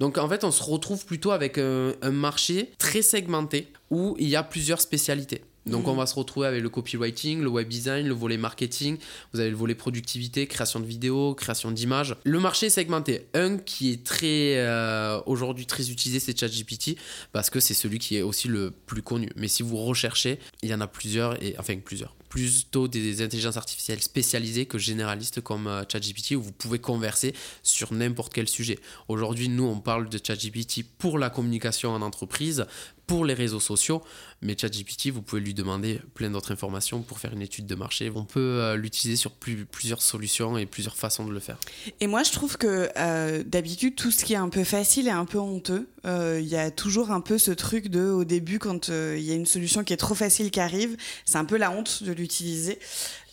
Donc 0.00 0.18
en 0.18 0.28
fait, 0.28 0.44
on 0.44 0.50
se 0.50 0.62
retrouve 0.62 1.04
plutôt 1.04 1.32
avec 1.32 1.58
un, 1.58 1.92
un 2.00 2.10
marché 2.10 2.70
très 2.78 3.02
segmenté 3.02 3.72
où 3.90 4.16
il 4.18 4.28
y 4.28 4.36
a 4.36 4.42
plusieurs 4.42 4.80
spécialités. 4.80 5.42
Donc 5.66 5.88
on 5.88 5.94
va 5.94 6.06
se 6.06 6.14
retrouver 6.14 6.46
avec 6.46 6.62
le 6.62 6.68
copywriting, 6.68 7.40
le 7.40 7.48
web 7.48 7.68
design, 7.68 8.06
le 8.06 8.14
volet 8.14 8.36
marketing, 8.36 8.98
vous 9.32 9.40
avez 9.40 9.50
le 9.50 9.56
volet 9.56 9.74
productivité, 9.74 10.46
création 10.46 10.80
de 10.80 10.84
vidéos, 10.84 11.34
création 11.34 11.70
d'images. 11.70 12.16
Le 12.24 12.38
marché 12.38 12.66
est 12.66 12.70
segmenté. 12.70 13.26
Un 13.34 13.56
qui 13.58 13.92
est 13.92 14.04
très 14.04 14.58
euh, 14.58 15.20
aujourd'hui 15.26 15.66
très 15.66 15.90
utilisé, 15.90 16.20
c'est 16.20 16.38
ChatGPT 16.38 16.96
parce 17.32 17.48
que 17.48 17.60
c'est 17.60 17.74
celui 17.74 17.98
qui 17.98 18.16
est 18.16 18.22
aussi 18.22 18.48
le 18.48 18.72
plus 18.86 19.02
connu. 19.02 19.30
Mais 19.36 19.48
si 19.48 19.62
vous 19.62 19.78
recherchez, 19.78 20.38
il 20.62 20.68
y 20.68 20.74
en 20.74 20.80
a 20.80 20.86
plusieurs 20.86 21.42
et 21.42 21.54
enfin 21.58 21.76
plusieurs 21.82 22.14
plutôt 22.34 22.88
des 22.88 23.22
intelligences 23.22 23.56
artificielles 23.56 24.02
spécialisées 24.02 24.66
que 24.66 24.76
généralistes 24.76 25.40
comme 25.40 25.68
euh, 25.68 25.84
ChatGPT 25.88 26.32
où 26.32 26.42
vous 26.42 26.50
pouvez 26.50 26.80
converser 26.80 27.32
sur 27.62 27.92
n'importe 27.92 28.32
quel 28.34 28.48
sujet. 28.48 28.80
Aujourd'hui, 29.06 29.48
nous, 29.48 29.62
on 29.62 29.78
parle 29.78 30.08
de 30.08 30.18
ChatGPT 30.20 30.82
pour 30.98 31.16
la 31.20 31.30
communication 31.30 31.90
en 31.92 32.02
entreprise, 32.02 32.66
pour 33.06 33.24
les 33.24 33.34
réseaux 33.34 33.60
sociaux, 33.60 34.02
mais 34.42 34.56
ChatGPT, 34.60 35.10
vous 35.10 35.22
pouvez 35.22 35.42
lui 35.42 35.54
demander 35.54 36.00
plein 36.14 36.28
d'autres 36.28 36.50
informations 36.50 37.02
pour 37.02 37.20
faire 37.20 37.32
une 37.34 37.42
étude 37.42 37.66
de 37.66 37.76
marché. 37.76 38.10
On 38.12 38.24
peut 38.24 38.40
euh, 38.40 38.74
l'utiliser 38.74 39.16
sur 39.16 39.30
plus- 39.30 39.64
plusieurs 39.64 40.02
solutions 40.02 40.58
et 40.58 40.66
plusieurs 40.66 40.96
façons 40.96 41.24
de 41.24 41.32
le 41.32 41.38
faire. 41.38 41.58
Et 42.00 42.08
moi, 42.08 42.24
je 42.24 42.32
trouve 42.32 42.56
que 42.56 42.88
euh, 42.96 43.44
d'habitude, 43.46 43.94
tout 43.94 44.10
ce 44.10 44.24
qui 44.24 44.32
est 44.32 44.38
un 44.38 44.48
peu 44.48 44.64
facile 44.64 45.06
est 45.06 45.12
un 45.12 45.24
peu 45.26 45.38
honteux. 45.38 45.86
Euh, 46.04 46.38
Il 46.40 46.48
y 46.48 46.56
a 46.56 46.70
toujours 46.70 47.10
un 47.10 47.20
peu 47.20 47.38
ce 47.38 47.50
truc 47.50 47.88
de, 47.88 48.08
au 48.08 48.24
début, 48.24 48.58
quand 48.58 48.88
euh, 48.88 49.16
il 49.18 49.24
y 49.24 49.32
a 49.32 49.34
une 49.34 49.46
solution 49.46 49.84
qui 49.84 49.92
est 49.92 49.98
trop 49.98 50.14
facile 50.14 50.50
qui 50.50 50.60
arrive, 50.60 50.96
c'est 51.24 51.38
un 51.38 51.44
peu 51.44 51.56
la 51.56 51.70
honte 51.70 52.02
de 52.02 52.12
l'utiliser. 52.12 52.78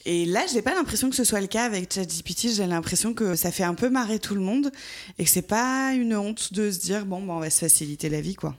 Et 0.06 0.26
là, 0.26 0.46
j'ai 0.52 0.62
pas 0.62 0.74
l'impression 0.74 1.10
que 1.10 1.16
ce 1.16 1.24
soit 1.24 1.42
le 1.42 1.48
cas 1.48 1.66
avec 1.66 1.94
ChatGPT. 1.94 2.56
J'ai 2.56 2.66
l'impression 2.66 3.14
que 3.14 3.36
ça 3.36 3.52
fait 3.52 3.64
un 3.64 3.76
peu 3.76 3.90
marrer 3.90 4.20
tout 4.20 4.34
le 4.34 4.42
monde 4.42 4.72
et 5.20 5.26
que 5.26 5.30
c'est 5.30 5.44
pas 5.44 5.94
une 5.94 6.16
honte 6.16 6.54
de 6.54 6.72
se 6.72 6.80
dire 6.80 7.06
bon, 7.06 7.22
bah, 7.22 7.34
on 7.34 7.40
va 7.40 7.50
se 7.50 7.60
faciliter 7.60 8.10
la 8.10 8.22
vie, 8.22 8.36
quoi. 8.36 8.56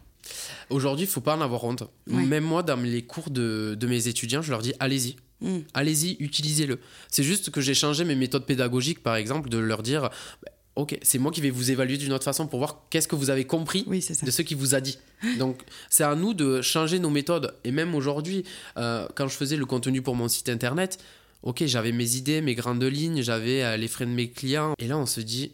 Aujourd'hui, 0.70 1.06
il 1.06 1.08
faut 1.08 1.20
pas 1.20 1.36
en 1.36 1.40
avoir 1.40 1.64
honte. 1.64 1.82
Ouais. 2.08 2.22
Même 2.22 2.44
moi, 2.44 2.62
dans 2.62 2.80
les 2.80 3.02
cours 3.02 3.30
de, 3.30 3.76
de 3.78 3.86
mes 3.88 4.06
étudiants, 4.06 4.40
je 4.40 4.50
leur 4.50 4.62
dis 4.62 4.72
allez-y. 4.78 5.16
Mm. 5.40 5.58
Allez-y, 5.74 6.16
utilisez-le. 6.20 6.78
C'est 7.10 7.24
juste 7.24 7.50
que 7.50 7.60
j'ai 7.60 7.74
changé 7.74 8.04
mes 8.04 8.14
méthodes 8.14 8.46
pédagogiques, 8.46 9.02
par 9.02 9.16
exemple, 9.16 9.48
de 9.48 9.58
leur 9.58 9.82
dire 9.82 10.02
bah, 10.02 10.51
Ok, 10.74 10.98
c'est 11.02 11.18
moi 11.18 11.30
qui 11.30 11.42
vais 11.42 11.50
vous 11.50 11.70
évaluer 11.70 11.98
d'une 11.98 12.14
autre 12.14 12.24
façon 12.24 12.46
pour 12.46 12.58
voir 12.58 12.86
qu'est-ce 12.88 13.06
que 13.06 13.14
vous 13.14 13.28
avez 13.28 13.44
compris 13.44 13.84
Oui, 13.86 14.04
de 14.22 14.30
ce 14.30 14.42
qu'il 14.42 14.56
vous 14.56 14.74
a 14.74 14.80
dit. 14.80 14.98
Donc, 15.38 15.60
c'est 15.90 16.04
à 16.04 16.14
nous 16.14 16.32
de 16.32 16.62
changer 16.62 16.98
nos 16.98 17.10
méthodes. 17.10 17.54
Et 17.64 17.72
même 17.72 17.94
aujourd'hui, 17.94 18.44
euh, 18.78 19.06
quand 19.14 19.28
je 19.28 19.36
faisais 19.36 19.56
le 19.56 19.66
contenu 19.66 20.00
pour 20.00 20.16
mon 20.16 20.28
site 20.28 20.48
internet, 20.48 20.98
ok, 21.42 21.64
j'avais 21.66 21.92
mes 21.92 22.16
idées, 22.16 22.40
mes 22.40 22.54
grandes 22.54 22.82
lignes, 22.82 23.22
j'avais 23.22 23.62
euh, 23.62 23.76
les 23.76 23.86
frais 23.86 24.06
de 24.06 24.12
mes 24.12 24.30
clients. 24.30 24.72
Et 24.78 24.86
là, 24.86 24.96
on 24.96 25.04
se 25.04 25.20
dit, 25.20 25.52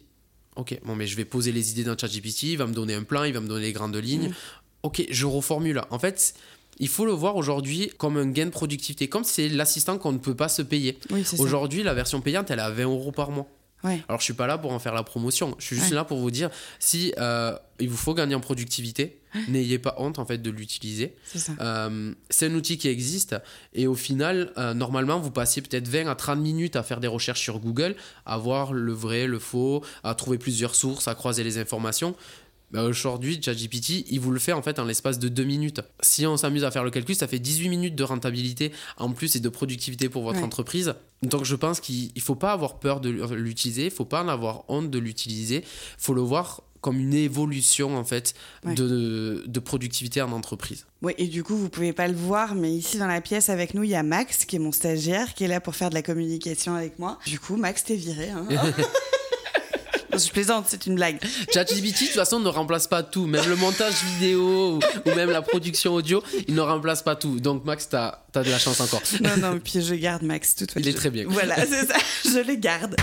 ok, 0.55 0.79
bon, 0.85 0.95
mais 0.95 1.05
je 1.05 1.17
vais 1.17 1.25
poser 1.25 1.51
les 1.51 1.71
idées 1.71 1.83
dans 1.83 1.97
ChatGPT, 1.97 2.43
il 2.43 2.57
va 2.57 2.65
me 2.65 2.73
donner 2.73 2.93
un 2.93 3.03
plan, 3.03 3.25
il 3.25 3.33
va 3.33 3.41
me 3.41 3.47
donner 3.47 3.65
les 3.65 3.73
grandes 3.73 3.97
lignes. 3.97 4.29
Mm. 4.29 4.33
Ok, 4.83 5.05
je 5.09 5.25
reformule. 5.25 5.81
En 5.89 5.99
fait, 5.99 6.33
il 6.79 6.87
faut 6.87 7.05
le 7.05 7.11
voir 7.11 7.35
aujourd'hui 7.35 7.91
comme 7.97 8.15
un 8.15 8.27
gain 8.27 8.45
de 8.45 8.51
productivité, 8.51 9.09
comme 9.09 9.25
c'est 9.25 9.49
l'assistant 9.49 9.97
qu'on 9.97 10.13
ne 10.13 10.17
peut 10.17 10.35
pas 10.35 10.47
se 10.47 10.61
payer. 10.61 10.97
Oui. 11.11 11.25
Aujourd'hui, 11.39 11.83
la 11.83 11.93
version 11.93 12.21
payante, 12.21 12.51
elle 12.51 12.59
est 12.59 12.61
à 12.61 12.69
20 12.69 12.83
euros 12.83 13.11
par 13.11 13.31
mois. 13.31 13.47
Ouais. 13.83 14.03
Alors, 14.09 14.19
je 14.19 14.25
suis 14.25 14.33
pas 14.33 14.47
là 14.47 14.57
pour 14.57 14.71
en 14.73 14.79
faire 14.79 14.93
la 14.93 15.03
promotion. 15.03 15.55
Je 15.57 15.65
suis 15.65 15.75
juste 15.77 15.89
Ouais. 15.91 15.95
là 15.95 16.03
pour 16.03 16.17
vous 16.19 16.31
dire 16.31 16.49
si 16.79 17.13
euh, 17.17 17.55
il 17.79 17.89
vous 17.89 17.97
faut 17.97 18.13
gagner 18.13 18.35
en 18.35 18.41
productivité, 18.41 19.21
n'ayez 19.47 19.79
pas 19.79 19.95
honte 19.99 20.19
en 20.19 20.25
fait 20.25 20.37
de 20.39 20.49
l'utiliser. 20.49 21.15
C'est. 21.23 21.51
Euh, 21.61 22.13
un 22.41 22.53
outil 22.55 22.77
qui 22.77 22.87
existe 22.89 23.35
et 23.73 23.87
au 23.87 23.95
final, 23.95 24.51
euh, 24.57 24.73
normalement, 24.73 25.19
vous 25.19 25.31
passez 25.31 25.61
peut-être 25.61 25.87
20 25.87 26.07
à 26.07 26.15
30 26.15 26.39
minutes 26.39 26.75
à 26.75 26.83
faire 26.83 26.99
des 26.99 27.07
recherches 27.07 27.41
sur 27.41 27.59
Google, 27.59 27.95
à 28.25 28.37
voir 28.37 28.73
le 28.73 28.91
vrai, 28.91 29.27
le 29.27 29.39
faux, 29.39 29.83
à 30.03 30.13
trouver 30.15 30.37
plusieurs 30.37 30.75
sources, 30.75 31.07
à 31.07 31.15
croiser 31.15 31.43
les 31.43 31.57
informations. 31.57 32.15
Ben, 32.71 32.83
Aujourd'hui, 32.83 33.41
ChatGPT, 33.43 34.05
il 34.11 34.19
vous 34.19 34.31
le 34.31 34.39
fait 34.39 34.53
en 34.53 34.61
fait 34.61 34.77
en 34.79 34.85
l'espace 34.85 35.17
de 35.19 35.27
2 35.27 35.43
minutes. 35.43 35.81
Si 36.01 36.25
on 36.27 36.37
s'amuse 36.37 36.63
à 36.63 36.71
faire 36.71 36.83
le 36.83 36.91
calcul, 36.91 37.15
ça 37.15 37.27
fait 37.27 37.39
18 37.39 37.69
minutes 37.69 37.95
de 37.95 38.03
rentabilité 38.03 38.71
en 38.97 39.11
plus 39.11 39.35
et 39.35 39.39
de 39.39 39.49
productivité 39.49 40.07
pour 40.09 40.23
votre 40.23 40.37
Ouais. 40.39 40.43
entreprise. 40.45 40.93
Donc 41.23 41.45
je 41.45 41.55
pense 41.55 41.79
qu'il 41.79 42.11
ne 42.15 42.21
faut 42.21 42.35
pas 42.35 42.51
avoir 42.53 42.79
peur 42.79 42.99
de 43.01 43.09
l'utiliser, 43.09 43.81
il 43.83 43.85
ne 43.85 43.89
faut 43.89 44.05
pas 44.05 44.23
en 44.23 44.27
avoir 44.27 44.65
honte 44.69 44.89
de 44.91 44.99
l'utiliser, 44.99 45.57
il 45.57 45.63
faut 46.03 46.13
le 46.13 46.21
voir 46.21 46.61
comme 46.81 46.97
une 46.99 47.13
évolution 47.13 47.97
en 47.97 48.05
fait 48.05 48.35
Ouais. 48.63 48.73
de, 48.75 49.43
de 49.47 49.59
productivité 49.59 50.21
en 50.21 50.31
entreprise. 50.31 50.85
Oui, 51.01 51.13
et 51.17 51.27
du 51.27 51.43
coup, 51.43 51.57
vous 51.57 51.67
pouvez 51.69 51.91
pas 51.91 52.07
le 52.07 52.15
voir, 52.15 52.55
mais 52.55 52.71
ici 52.71 52.97
dans 52.97 53.07
la 53.07 53.19
pièce 53.19 53.49
avec 53.49 53.73
nous, 53.73 53.83
il 53.83 53.89
y 53.89 53.95
a 53.95 54.03
Max, 54.03 54.45
qui 54.45 54.55
est 54.55 54.59
mon 54.59 54.71
stagiaire, 54.71 55.33
qui 55.33 55.43
est 55.43 55.47
là 55.47 55.59
pour 55.59 55.75
faire 55.75 55.89
de 55.89 55.95
la 55.95 56.03
communication 56.03 56.75
avec 56.75 56.99
moi. 56.99 57.17
Du 57.25 57.39
coup, 57.39 57.57
Max, 57.57 57.83
t'es 57.83 57.95
viré. 57.95 58.29
Hein 58.29 58.47
je 60.19 60.31
plaisante, 60.31 60.65
c'est 60.67 60.85
une 60.85 60.95
blague. 60.95 61.19
ChatGPT, 61.53 62.01
de 62.01 62.05
toute 62.07 62.15
façon, 62.15 62.39
ne 62.39 62.49
remplace 62.49 62.87
pas 62.87 63.03
tout. 63.03 63.25
Même 63.25 63.47
le 63.47 63.55
montage 63.55 63.93
vidéo 64.13 64.75
ou, 64.75 64.79
ou 65.09 65.15
même 65.15 65.29
la 65.29 65.41
production 65.41 65.93
audio, 65.93 66.23
il 66.47 66.55
ne 66.55 66.61
remplace 66.61 67.01
pas 67.01 67.15
tout. 67.15 67.39
Donc, 67.39 67.65
Max, 67.65 67.89
tu 67.89 67.95
as, 67.95 68.23
de 68.33 68.49
la 68.49 68.59
chance 68.59 68.79
encore. 68.79 69.01
Non, 69.21 69.37
non, 69.37 69.59
puis 69.59 69.81
je 69.81 69.95
garde 69.95 70.23
Max, 70.23 70.55
de 70.55 70.59
toute 70.59 70.71
façon. 70.71 70.85
Il 70.85 70.89
est 70.89 70.97
très 70.97 71.09
bien. 71.09 71.25
Voilà, 71.27 71.55
c'est 71.65 71.87
ça, 71.87 71.97
je 72.25 72.39
le 72.45 72.55
garde. 72.55 72.95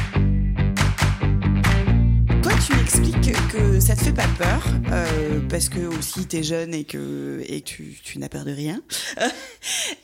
Toi, 2.42 2.52
tu 2.64 2.74
m'expliques 2.74 3.32
que, 3.50 3.80
ça 3.80 3.96
te 3.96 4.02
fait 4.02 4.12
pas 4.12 4.28
peur, 4.38 4.64
euh, 4.92 5.40
parce 5.48 5.68
que 5.68 5.80
aussi 5.80 6.26
t'es 6.26 6.42
jeune 6.42 6.74
et 6.74 6.84
que, 6.84 7.42
et 7.46 7.60
que 7.60 7.66
tu, 7.66 7.98
tu 8.02 8.18
n'as 8.18 8.28
peur 8.28 8.44
de 8.44 8.52
rien. 8.52 8.80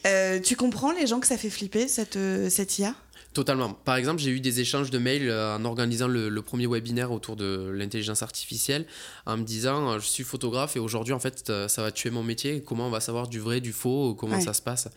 Euh, 0.04 0.40
tu 0.40 0.56
comprends 0.56 0.90
les 0.90 1.06
gens 1.06 1.20
que 1.20 1.26
ça 1.28 1.38
fait 1.38 1.48
flipper, 1.48 1.86
cette, 1.86 2.16
euh, 2.16 2.50
cette 2.50 2.80
IA 2.80 2.96
Totalement. 3.34 3.72
Par 3.72 3.96
exemple, 3.96 4.20
j'ai 4.20 4.30
eu 4.30 4.40
des 4.40 4.60
échanges 4.60 4.90
de 4.90 4.98
mails 4.98 5.30
euh, 5.30 5.56
en 5.56 5.64
organisant 5.64 6.06
le, 6.06 6.28
le 6.28 6.42
premier 6.42 6.66
webinaire 6.66 7.12
autour 7.12 7.34
de 7.36 7.70
l'intelligence 7.74 8.22
artificielle 8.22 8.84
en 9.24 9.38
me 9.38 9.42
disant 9.44 9.92
euh, 9.92 9.98
je 10.00 10.06
suis 10.06 10.22
photographe 10.24 10.76
et 10.76 10.80
aujourd'hui 10.80 11.14
en 11.14 11.18
fait 11.20 11.48
euh, 11.48 11.66
ça 11.66 11.82
va 11.82 11.90
tuer 11.92 12.10
mon 12.10 12.22
métier. 12.22 12.62
Comment 12.62 12.88
on 12.88 12.90
va 12.90 13.00
savoir 13.00 13.28
du 13.28 13.40
vrai, 13.40 13.60
du 13.60 13.72
faux, 13.72 14.14
comment 14.14 14.36
Ouais. 14.36 14.40
ça 14.42 14.52
se 14.52 14.60
passe? 14.60 14.88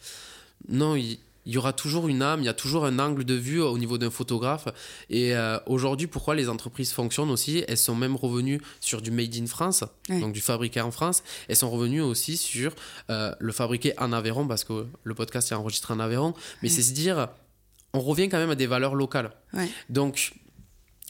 Non, 0.68 0.96
il, 0.96 1.18
il 1.46 1.54
y 1.54 1.58
aura 1.58 1.72
toujours 1.74 2.08
une 2.10 2.22
âme, 2.24 2.42
il 2.42 2.46
y 2.46 2.50
a 2.50 2.54
toujours 2.54 2.86
un 2.86 2.98
angle 3.00 3.24
de 3.24 3.36
vue 3.36 3.62
au 3.62 3.78
niveau 3.78 3.98
d'un 3.98 4.10
photographe. 4.10 4.68
Et 5.10 5.36
euh, 5.36 5.58
aujourd'hui, 5.68 6.08
pourquoi 6.08 6.34
les 6.36 6.50
entreprises 6.50 6.92
fonctionnent 6.92 7.30
aussi? 7.30 7.64
Elles 7.68 7.78
sont 7.78 7.96
même 7.96 8.16
revenues 8.16 8.60
sur 8.82 9.02
du 9.02 9.12
made 9.12 9.34
in 9.36 9.46
France, 9.46 9.84
donc 10.10 10.34
du 10.34 10.42
fabriqué 10.42 10.82
en 10.82 10.92
France. 10.92 11.24
Elles 11.48 11.56
sont 11.56 11.70
revenues 11.70 12.02
aussi 12.02 12.36
sur 12.36 12.74
euh, 13.12 13.32
le 13.40 13.52
fabriqué 13.54 13.94
en 14.00 14.12
Aveyron 14.12 14.46
parce 14.48 14.64
que 14.66 14.88
le 15.04 15.14
podcast 15.14 15.52
est 15.52 15.56
enregistré 15.56 15.94
en 15.94 16.00
Aveyron. 16.00 16.34
Mais 16.64 16.70
c'est 16.70 16.82
se 16.82 16.94
dire 16.94 17.30
on 17.96 18.00
revient 18.02 18.30
quand 18.30 18.38
même 18.38 18.52
à 18.52 18.56
des 18.56 18.68
valeurs 18.68 18.96
locales. 18.96 19.32
Ouais. 19.54 19.70
Donc, 19.90 20.34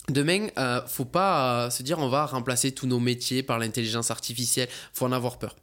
demain, 0.10 0.48
euh, 0.58 0.82
faut 0.88 1.06
pas 1.06 1.66
euh, 1.66 1.70
se 1.70 1.84
dire 1.84 2.00
on 2.00 2.10
va 2.10 2.26
remplacer 2.26 2.72
tous 2.72 2.88
nos 2.88 3.00
métiers 3.00 3.44
par 3.44 3.60
l'intelligence 3.60 4.12
artificielle. 4.12 4.70
faut 4.94 5.06
en 5.06 5.12
avoir 5.12 5.38
peur. 5.38 5.56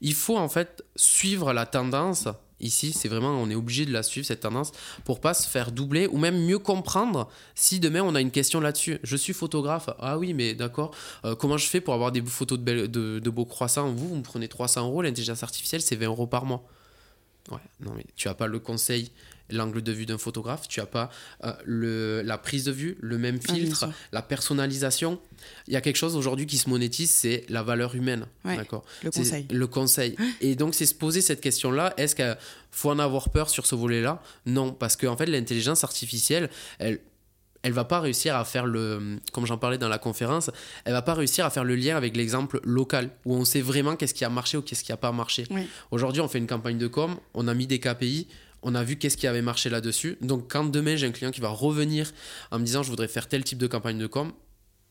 Il 0.00 0.14
faut 0.14 0.36
en 0.38 0.48
fait 0.48 0.82
suivre 0.96 1.52
la 1.52 1.66
tendance. 1.66 2.28
Ici, 2.62 2.92
c'est 2.92 3.08
vraiment, 3.08 3.30
on 3.30 3.48
est 3.48 3.54
obligé 3.54 3.86
de 3.86 3.92
la 3.92 4.02
suivre, 4.02 4.26
cette 4.26 4.40
tendance, 4.40 4.72
pour 5.06 5.20
pas 5.20 5.32
se 5.32 5.48
faire 5.48 5.72
doubler 5.72 6.06
ou 6.08 6.18
même 6.18 6.38
mieux 6.44 6.58
comprendre 6.58 7.30
si 7.54 7.80
demain 7.80 8.02
on 8.02 8.14
a 8.14 8.20
une 8.20 8.30
question 8.30 8.60
là-dessus. 8.60 8.98
Je 9.02 9.16
suis 9.16 9.32
photographe. 9.32 9.88
Ah 9.98 10.18
oui, 10.18 10.34
mais 10.34 10.52
d'accord. 10.54 10.90
Euh, 11.24 11.34
comment 11.34 11.56
je 11.56 11.66
fais 11.66 11.80
pour 11.80 11.94
avoir 11.94 12.12
des 12.12 12.20
photos 12.22 12.58
de, 12.58 12.64
belles- 12.64 12.90
de, 12.90 13.18
de 13.18 13.30
beaux 13.30 13.46
croissants? 13.46 13.88
Vous, 13.90 14.08
vous 14.08 14.16
me 14.16 14.22
prenez 14.22 14.46
300 14.48 14.86
euros. 14.86 15.00
L'intelligence 15.00 15.42
artificielle, 15.42 15.80
c'est 15.80 15.96
20 15.96 16.06
euros 16.06 16.26
par 16.26 16.44
mois. 16.44 16.62
Ouais, 17.50 17.58
non, 17.80 17.92
mais 17.96 18.04
tu 18.14 18.28
n'as 18.28 18.34
pas 18.34 18.46
le 18.46 18.58
conseil, 18.58 19.10
l'angle 19.50 19.82
de 19.82 19.92
vue 19.92 20.06
d'un 20.06 20.18
photographe, 20.18 20.68
tu 20.68 20.80
n'as 20.80 20.86
pas 20.86 21.10
euh, 21.44 21.52
le, 21.64 22.22
la 22.22 22.38
prise 22.38 22.64
de 22.64 22.72
vue, 22.72 22.96
le 23.00 23.18
même 23.18 23.38
Ah, 23.48 23.54
filtre, 23.54 23.88
la 24.12 24.22
personnalisation. 24.22 25.20
Il 25.66 25.72
y 25.72 25.76
a 25.76 25.80
quelque 25.80 25.96
chose 25.96 26.16
aujourd'hui 26.16 26.46
qui 26.46 26.58
se 26.58 26.68
monétise, 26.68 27.10
c'est 27.10 27.44
la 27.48 27.62
valeur 27.62 27.94
humaine. 27.94 28.26
Ouais, 28.44 28.56
D'accord? 28.56 28.84
Le 29.02 29.10
conseil. 29.10 29.46
Le 29.50 29.66
conseil. 29.66 30.16
Et 30.40 30.54
donc, 30.54 30.74
c'est 30.74 30.86
se 30.86 30.94
poser 30.94 31.20
cette 31.20 31.40
question-là 31.40 31.94
est-ce 31.96 32.14
qu'il 32.14 32.36
faut 32.70 32.90
en 32.90 32.98
avoir 32.98 33.30
peur 33.30 33.50
sur 33.50 33.66
ce 33.66 33.74
volet-là? 33.74 34.22
Non, 34.46 34.72
parce 34.72 34.96
qu'en 34.96 35.16
fait, 35.16 35.26
l'intelligence 35.26 35.84
artificielle, 35.84 36.50
elle. 36.78 37.00
Elle 37.62 37.72
va 37.74 37.84
pas 37.84 38.00
réussir 38.00 38.36
à 38.36 38.44
faire 38.46 38.64
le, 38.64 39.18
comme 39.32 39.44
j'en 39.44 39.58
parlais 39.58 39.76
dans 39.76 39.90
la 39.90 39.98
conférence, 39.98 40.50
elle 40.86 40.94
va 40.94 41.02
pas 41.02 41.12
réussir 41.12 41.44
à 41.44 41.50
faire 41.50 41.62
le 41.62 41.76
lien 41.76 41.94
avec 41.94 42.16
l'exemple 42.16 42.58
local 42.64 43.10
où 43.26 43.34
on 43.34 43.44
sait 43.44 43.60
vraiment 43.60 43.96
qu'est-ce 43.96 44.14
qui 44.14 44.24
a 44.24 44.30
marché 44.30 44.56
ou 44.56 44.62
qu'est-ce 44.62 44.82
qui 44.82 44.92
a 44.92 44.96
pas 44.96 45.12
marché. 45.12 45.44
Oui. 45.50 45.68
Aujourd'hui, 45.90 46.22
on 46.22 46.28
fait 46.28 46.38
une 46.38 46.46
campagne 46.46 46.78
de 46.78 46.86
com, 46.86 47.16
on 47.34 47.48
a 47.48 47.52
mis 47.52 47.66
des 47.66 47.78
KPI, 47.78 48.28
on 48.62 48.74
a 48.74 48.82
vu 48.82 48.96
qu'est-ce 48.96 49.16
qui 49.16 49.26
avait 49.26 49.42
marché 49.42 49.70
là-dessus. 49.70 50.18
Donc, 50.20 50.50
quand 50.50 50.64
demain 50.64 50.96
j'ai 50.96 51.06
un 51.06 51.12
client 51.12 51.30
qui 51.30 51.40
va 51.40 51.48
revenir 51.48 52.12
en 52.50 52.58
me 52.58 52.64
disant 52.64 52.82
je 52.82 52.90
voudrais 52.90 53.08
faire 53.08 53.28
tel 53.28 53.44
type 53.44 53.58
de 53.58 53.66
campagne 53.66 53.98
de 53.98 54.06
com, 54.06 54.32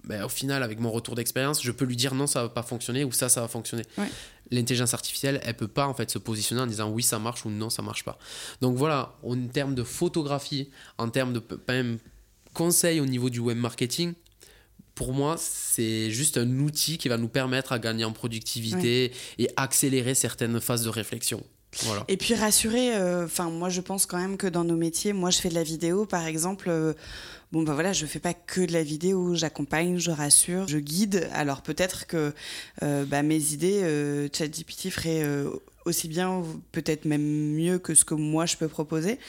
ben, 0.05 0.23
au 0.23 0.29
final, 0.29 0.63
avec 0.63 0.79
mon 0.79 0.91
retour 0.91 1.15
d'expérience, 1.15 1.61
je 1.61 1.71
peux 1.71 1.85
lui 1.85 1.95
dire 1.95 2.15
non, 2.15 2.25
ça 2.25 2.43
va 2.43 2.49
pas 2.49 2.63
fonctionner 2.63 3.03
ou 3.03 3.11
ça, 3.11 3.29
ça 3.29 3.41
va 3.41 3.47
fonctionner. 3.47 3.83
Ouais. 3.97 4.09
L'intelligence 4.49 4.93
artificielle, 4.93 5.41
elle 5.43 5.55
peut 5.55 5.67
pas 5.67 5.87
en 5.87 5.93
fait 5.93 6.09
se 6.09 6.17
positionner 6.17 6.61
en 6.61 6.67
disant 6.67 6.89
oui, 6.89 7.03
ça 7.03 7.19
marche 7.19 7.45
ou 7.45 7.49
non, 7.49 7.69
ça 7.69 7.81
marche 7.81 8.03
pas. 8.03 8.17
Donc 8.61 8.77
voilà, 8.77 9.17
en 9.23 9.47
termes 9.47 9.75
de 9.75 9.83
photographie, 9.83 10.69
en 10.97 11.09
termes 11.09 11.33
de 11.33 11.43
même 11.67 11.99
conseils 12.53 12.99
au 12.99 13.05
niveau 13.05 13.29
du 13.29 13.39
web 13.39 13.57
marketing, 13.57 14.13
pour 14.95 15.13
moi, 15.13 15.35
c'est 15.37 16.11
juste 16.11 16.37
un 16.37 16.59
outil 16.59 16.97
qui 16.97 17.07
va 17.07 17.17
nous 17.17 17.29
permettre 17.29 17.71
à 17.71 17.79
gagner 17.79 18.03
en 18.03 18.11
productivité 18.11 19.13
et 19.37 19.49
accélérer 19.55 20.13
certaines 20.13 20.59
phases 20.59 20.83
de 20.83 20.89
réflexion. 20.89 21.43
Et 22.07 22.17
puis 22.17 22.33
rassurer, 22.33 22.95
euh, 22.95 23.25
enfin 23.25 23.49
moi 23.49 23.69
je 23.69 23.81
pense 23.81 24.05
quand 24.05 24.17
même 24.17 24.37
que 24.37 24.47
dans 24.47 24.63
nos 24.63 24.75
métiers, 24.75 25.13
moi 25.13 25.29
je 25.29 25.39
fais 25.39 25.49
de 25.49 25.53
la 25.53 25.63
vidéo 25.63 26.05
par 26.05 26.25
exemple, 26.25 26.69
euh, 26.69 26.93
bon 27.51 27.63
bah 27.63 27.73
voilà, 27.73 27.93
je 27.93 28.05
fais 28.05 28.19
pas 28.19 28.33
que 28.33 28.61
de 28.61 28.73
la 28.73 28.83
vidéo, 28.83 29.35
j'accompagne, 29.35 29.97
je 29.97 30.11
rassure, 30.11 30.67
je 30.67 30.79
guide. 30.79 31.29
Alors 31.33 31.61
peut-être 31.61 32.07
que 32.07 32.33
euh, 32.83 33.05
bah, 33.05 33.21
mes 33.21 33.53
idées, 33.53 33.81
euh, 33.83 34.27
ChatGPT 34.33 34.89
ferait 34.89 35.23
aussi 35.85 36.07
bien, 36.07 36.43
peut-être 36.71 37.05
même 37.05 37.23
mieux 37.23 37.79
que 37.79 37.93
ce 37.93 38.03
que 38.03 38.13
moi 38.13 38.45
je 38.45 38.57
peux 38.57 38.67
proposer. 38.67 39.19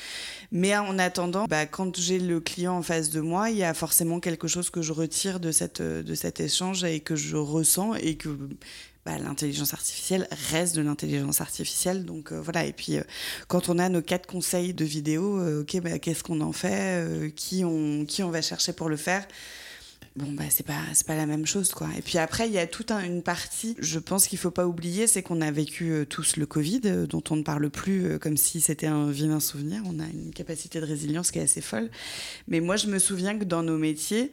Mais 0.50 0.76
en 0.76 0.98
attendant, 0.98 1.46
bah, 1.46 1.66
quand 1.66 1.98
j'ai 1.98 2.18
le 2.18 2.40
client 2.40 2.76
en 2.78 2.82
face 2.82 3.10
de 3.10 3.20
moi, 3.20 3.50
il 3.50 3.58
y 3.58 3.64
a 3.64 3.74
forcément 3.74 4.18
quelque 4.18 4.48
chose 4.48 4.70
que 4.70 4.82
je 4.82 4.92
retire 4.92 5.40
de, 5.40 5.52
cette, 5.52 5.82
de 5.82 6.14
cet 6.14 6.40
échange 6.40 6.84
et 6.84 7.00
que 7.00 7.16
je 7.16 7.36
ressens 7.36 7.94
et 7.94 8.16
que 8.16 8.28
bah, 9.06 9.16
l'intelligence 9.18 9.72
artificielle 9.72 10.28
reste 10.50 10.76
de 10.76 10.82
l'intelligence 10.82 11.40
artificielle. 11.40 12.04
Donc 12.04 12.32
euh, 12.32 12.40
voilà. 12.40 12.66
Et 12.66 12.72
puis 12.72 12.96
euh, 12.98 13.02
quand 13.48 13.68
on 13.68 13.78
a 13.78 13.88
nos 13.88 14.02
quatre 14.02 14.26
conseils 14.26 14.74
de 14.74 14.84
vidéo, 14.84 15.38
euh, 15.38 15.62
ok, 15.62 15.80
bah, 15.80 15.98
qu'est-ce 15.98 16.22
qu'on 16.22 16.40
en 16.40 16.52
fait 16.52 17.32
qui, 17.34 17.64
on, 17.64 18.04
qui 18.04 18.22
on 18.22 18.30
va 18.30 18.42
chercher 18.42 18.72
pour 18.72 18.88
le 18.88 18.96
faire 18.96 19.26
Bon, 20.16 20.32
bah, 20.32 20.42
c'est 20.50 20.66
pas, 20.66 20.80
c'est 20.92 21.06
pas 21.06 21.14
la 21.14 21.24
même 21.24 21.46
chose, 21.46 21.70
quoi. 21.70 21.88
Et 21.96 22.02
puis 22.02 22.18
après, 22.18 22.48
il 22.48 22.52
y 22.52 22.58
a 22.58 22.66
toute 22.66 22.90
un- 22.90 22.98
une 23.04 23.22
partie, 23.22 23.76
je 23.78 24.00
pense 24.00 24.26
qu'il 24.26 24.38
faut 24.38 24.50
pas 24.50 24.66
oublier, 24.66 25.06
c'est 25.06 25.22
qu'on 25.22 25.40
a 25.40 25.52
vécu 25.52 26.04
tous 26.10 26.36
le 26.36 26.46
Covid, 26.46 26.80
dont 27.08 27.22
on 27.30 27.36
ne 27.36 27.42
parle 27.44 27.70
plus 27.70 28.18
comme 28.18 28.36
si 28.36 28.60
c'était 28.60 28.88
un 28.88 29.10
vilain 29.12 29.38
souvenir. 29.38 29.82
On 29.86 30.00
a 30.00 30.06
une 30.06 30.32
capacité 30.34 30.80
de 30.80 30.84
résilience 30.84 31.30
qui 31.30 31.38
est 31.38 31.42
assez 31.42 31.60
folle. 31.60 31.90
Mais 32.48 32.58
moi, 32.58 32.74
je 32.76 32.88
me 32.88 32.98
souviens 32.98 33.38
que 33.38 33.44
dans 33.44 33.62
nos 33.62 33.78
métiers, 33.78 34.32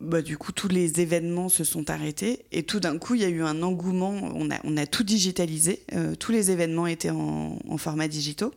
bah, 0.00 0.22
du 0.22 0.38
coup, 0.38 0.52
tous 0.52 0.68
les 0.68 1.00
événements 1.00 1.48
se 1.48 1.62
sont 1.64 1.90
arrêtés 1.90 2.46
et 2.52 2.62
tout 2.62 2.80
d'un 2.80 2.98
coup, 2.98 3.14
il 3.14 3.20
y 3.20 3.24
a 3.24 3.28
eu 3.28 3.42
un 3.42 3.62
engouement. 3.62 4.14
On 4.34 4.50
a, 4.50 4.58
on 4.64 4.76
a 4.76 4.86
tout 4.86 5.02
digitalisé. 5.04 5.84
euh, 5.94 6.14
tous 6.14 6.32
les 6.32 6.50
événements 6.50 6.86
étaient 6.86 7.10
en, 7.10 7.58
en 7.68 7.76
format 7.76 8.08
digitaux. 8.08 8.52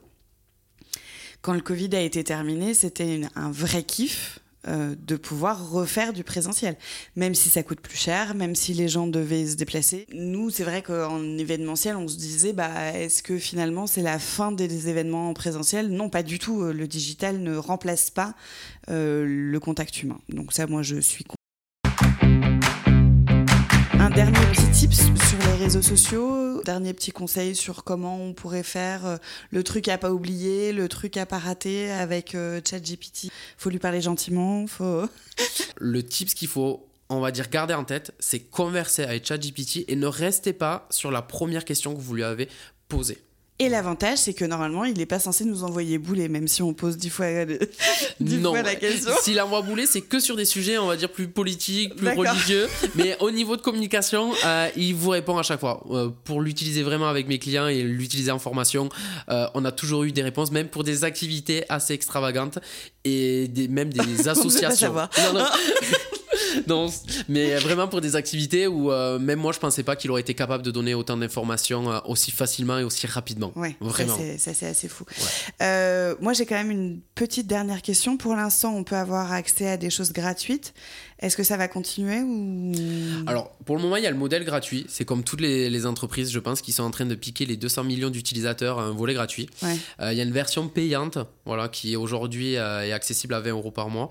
quand 1.42 1.54
le 1.54 1.62
Covid 1.62 1.94
a 1.96 2.02
été 2.02 2.24
terminé, 2.24 2.74
c'était 2.74 3.22
un 3.36 3.52
vrai 3.52 3.84
kiff 3.84 4.40
euh, 4.68 4.96
de 4.98 5.16
pouvoir 5.16 5.70
refaire 5.70 6.14
du 6.14 6.24
présentiel, 6.24 6.78
même 7.16 7.36
si 7.36 7.50
ça 7.50 7.64
coûte 7.64 7.82
plus 7.82 7.98
cher, 7.98 8.36
même 8.36 8.56
si 8.56 8.74
les 8.74 8.88
gens 8.88 9.08
devaient 9.08 9.46
se 9.46 9.56
déplacer. 9.56 10.08
Nous, 10.14 10.50
c'est 10.50 10.64
vrai 10.64 10.82
qu'en 10.82 11.22
événementiel, 11.38 11.96
on 11.96 12.08
se 12.08 12.18
disait, 12.18 12.54
bah, 12.54 12.92
est-ce 12.94 13.24
que 13.24 13.38
finalement 13.38 13.88
c'est 13.88 14.02
la 14.02 14.20
fin 14.20 14.52
des 14.52 14.90
événements 14.90 15.30
en 15.30 15.34
présentiel? 15.34 15.90
Non, 15.90 16.10
pas 16.10 16.24
du 16.24 16.40
tout. 16.40 16.64
Le 16.64 16.88
digital 16.88 17.40
ne 17.40 17.56
remplace 17.56 18.10
pas 18.10 18.36
euh, 18.90 19.26
le 19.28 19.60
contact 19.60 20.02
humain. 20.02 20.20
Donc 20.30 20.54
ça, 20.54 20.68
moi, 20.68 20.82
je 20.82 21.00
suis 21.00 21.26
un 24.04 24.10
dernier 24.10 24.40
petit 24.52 24.70
tips 24.72 24.98
sur 24.98 25.38
les 25.48 25.64
réseaux 25.64 25.82
sociaux, 25.82 26.43
dernier 26.64 26.94
petit 26.94 27.12
conseil 27.12 27.56
sur 27.56 27.84
comment 27.84 28.18
on 28.18 28.34
pourrait 28.34 28.64
faire 28.64 29.06
euh, 29.06 29.18
le 29.52 29.64
truc 29.64 29.88
à 29.88 29.98
pas 29.98 30.12
oublier, 30.12 30.74
le 30.74 30.88
truc 30.88 31.18
à 31.18 31.26
pas 31.26 31.40
rater 31.40 31.92
avec 31.92 32.36
euh, 32.36 32.62
ChatGPT. 32.68 33.32
Faut 33.58 33.70
lui 33.70 33.80
parler 33.80 34.02
gentiment, 34.02 34.66
faut. 34.68 35.04
le 35.78 36.04
tips 36.04 36.34
qu'il 36.34 36.48
faut 36.48 36.88
on 37.10 37.20
va 37.20 37.32
dire 37.32 37.50
garder 37.50 37.74
en 37.74 37.84
tête, 37.84 38.14
c'est 38.20 38.40
converser 38.40 39.04
avec 39.04 39.26
ChatGPT 39.26 39.86
et 39.88 39.96
ne 39.96 40.08
restez 40.08 40.54
pas 40.54 40.88
sur 40.90 41.12
la 41.12 41.22
première 41.22 41.66
question 41.66 41.94
que 41.94 42.00
vous 42.00 42.16
lui 42.16 42.24
avez 42.24 42.50
posée. 42.88 43.20
Et 43.64 43.70
l'avantage, 43.70 44.18
c'est 44.18 44.34
que 44.34 44.44
normalement, 44.44 44.84
il 44.84 44.98
n'est 44.98 45.06
pas 45.06 45.20
censé 45.20 45.46
nous 45.46 45.64
envoyer 45.64 45.98
bouler, 45.98 46.28
même 46.28 46.50
si 46.50 46.62
on 46.62 46.74
pose 46.74 46.98
dix 46.98 47.10
fois, 47.10 47.28
la 48.20 48.76
question. 48.76 49.12
S'il 49.22 49.40
envoie 49.40 49.62
bouler, 49.62 49.86
c'est 49.86 50.02
que 50.02 50.20
sur 50.20 50.36
des 50.36 50.44
sujets, 50.44 50.78
on 50.78 50.88
va 50.88 50.98
dire, 50.98 51.10
plus 51.10 51.30
politiques, 51.30 51.96
plus 51.96 52.10
religieux. 52.10 52.68
Mais 52.96 53.16
au 53.22 53.32
niveau 53.32 53.56
de 53.56 53.62
communication, 53.62 54.34
euh, 54.44 54.68
il 54.76 54.96
vous 54.96 55.12
répond 55.12 55.38
à 55.38 55.44
chaque 55.44 55.62
fois. 55.62 55.82
Euh, 55.92 56.10
pour 56.26 56.42
l'utiliser 56.42 56.84
vraiment 56.84 57.08
avec 57.08 57.30
mes 57.30 57.40
clients 57.40 57.70
et 57.70 57.84
l'utiliser 57.84 58.32
en 58.32 58.40
formation, 58.40 58.90
euh, 59.30 59.48
on 59.54 59.64
a 59.64 59.72
toujours 59.72 60.04
eu 60.04 60.12
des 60.12 60.24
réponses, 60.24 60.52
même 60.52 60.68
pour 60.68 60.84
des 60.84 61.06
activités 61.06 61.64
assez 61.70 61.94
extravagantes 61.94 62.60
et 63.06 63.50
même 63.70 63.94
des 63.94 64.28
associations. 64.28 64.94
non, 64.94 65.08
non. 65.36 65.46
Non, 66.68 66.88
mais 67.30 67.56
vraiment 67.56 67.88
pour 67.88 68.02
des 68.02 68.16
activités 68.16 68.68
où 68.68 68.92
euh, 68.92 69.20
même 69.20 69.40
moi 69.40 69.52
je 69.52 69.60
pensais 69.60 69.84
pas 69.84 69.96
qu'il 69.96 70.12
aurait 70.12 70.22
été 70.22 70.34
capable 70.34 70.64
de 70.64 70.72
donner 70.72 70.94
autant 70.94 71.18
d'informations 71.18 71.92
euh, 71.92 72.00
aussi 72.06 72.32
facilement 72.32 72.78
et 72.80 72.84
aussi 72.84 73.08
rapidement. 73.08 73.52
Ouais, 73.56 73.76
vraiment. 73.80 74.18
Ça 74.38 74.54
c'est 74.54 74.68
assez 74.68 74.88
fou. 74.88 75.06
Euh, 75.62 76.16
moi 76.22 76.34
j'ai 76.34 76.46
quand 76.46 76.56
même 76.56 76.72
une 76.72 77.00
petite 77.16 77.48
dernière 77.48 77.82
question. 77.82 78.18
Pour 78.18 78.36
l'instant, 78.36 78.76
on 78.76 78.84
peut 78.84 78.96
avoir 78.96 79.32
accès 79.32 79.70
à 79.70 79.78
des 79.78 79.90
choses 79.90 80.14
gratuites. 80.14 80.74
Est-ce 81.20 81.38
que 81.38 81.44
ça 81.44 81.56
va 81.56 81.68
continuer 81.68 82.22
ou? 82.22 82.74
Alors 83.28 83.52
pour 83.66 83.76
le 83.76 83.82
moment, 83.82 83.96
il 83.96 84.04
y 84.04 84.08
a 84.08 84.12
le 84.12 84.18
modèle 84.18 84.44
gratuit. 84.44 84.86
C'est 84.90 85.06
comme 85.06 85.24
toutes 85.24 85.42
les, 85.42 85.86
entreprises, 85.86 86.32
je 86.32 86.40
pense, 86.40 86.62
qui 86.62 86.72
sont 86.72 86.84
en 86.84 86.92
train 86.92 87.06
de 87.06 87.16
piquer 87.16 87.46
les 87.46 87.58
200 87.58 87.84
millions 87.84 88.10
d'utilisateurs 88.10 88.80
à 88.80 88.84
un 88.84 88.92
volet 88.92 89.14
gratuit. 89.14 89.50
il 89.62 90.14
y 90.14 90.20
a 90.20 90.24
une 90.24 90.32
version 90.32 90.68
payante, 90.68 91.18
voilà, 91.46 91.68
qui 91.68 91.96
aujourd'hui 91.96 92.54
est 92.54 92.92
accessible 92.92 93.34
à 93.34 93.40
20 93.40 93.52
euros 93.52 93.72
par 93.72 93.90
mois. 93.90 94.10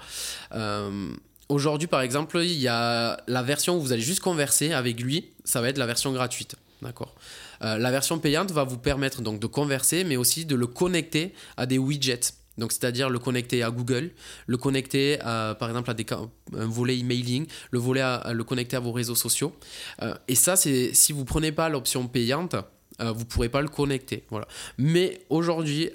Aujourd'hui, 1.52 1.86
par 1.86 2.00
exemple, 2.00 2.38
il 2.38 2.58
y 2.58 2.66
a 2.66 3.22
la 3.26 3.42
version 3.42 3.76
où 3.76 3.80
vous 3.82 3.92
allez 3.92 4.00
juste 4.00 4.20
converser 4.20 4.72
avec 4.72 4.98
lui, 4.98 5.32
ça 5.44 5.60
va 5.60 5.68
être 5.68 5.76
la 5.76 5.84
version 5.84 6.10
gratuite. 6.10 6.56
D'accord? 6.80 7.14
Euh, 7.62 7.76
la 7.76 7.90
version 7.90 8.18
payante 8.18 8.50
va 8.52 8.64
vous 8.64 8.78
permettre 8.78 9.20
donc 9.20 9.38
de 9.38 9.46
converser, 9.46 10.02
mais 10.02 10.16
aussi 10.16 10.46
de 10.46 10.54
le 10.54 10.66
connecter 10.66 11.34
à 11.58 11.66
des 11.66 11.76
widgets. 11.76 12.32
Donc, 12.56 12.72
c'est-à-dire 12.72 13.10
le 13.10 13.18
connecter 13.18 13.62
à 13.62 13.70
Google, 13.70 14.12
le 14.46 14.56
connecter 14.56 15.18
par 15.18 15.68
exemple 15.68 15.90
à 15.90 15.94
des, 15.94 16.06
un 16.56 16.66
volet 16.66 16.98
emailing, 16.98 17.46
le 17.70 17.78
volet 17.78 18.02
le 18.32 18.44
connecter 18.44 18.76
à 18.76 18.80
vos 18.80 18.92
réseaux 18.92 19.14
sociaux. 19.14 19.54
Euh, 20.00 20.14
et 20.28 20.34
ça, 20.34 20.56
c'est 20.56 20.94
si 20.94 21.12
vous 21.12 21.26
prenez 21.26 21.52
pas 21.52 21.68
l'option 21.68 22.08
payante, 22.08 22.56
euh, 23.02 23.12
vous 23.12 23.24
pourrez 23.24 23.48
pas 23.48 23.60
le 23.60 23.68
connecter. 23.68 24.24
Voilà. 24.30 24.46
Mais 24.78 25.20
aujourd'hui, 25.30 25.90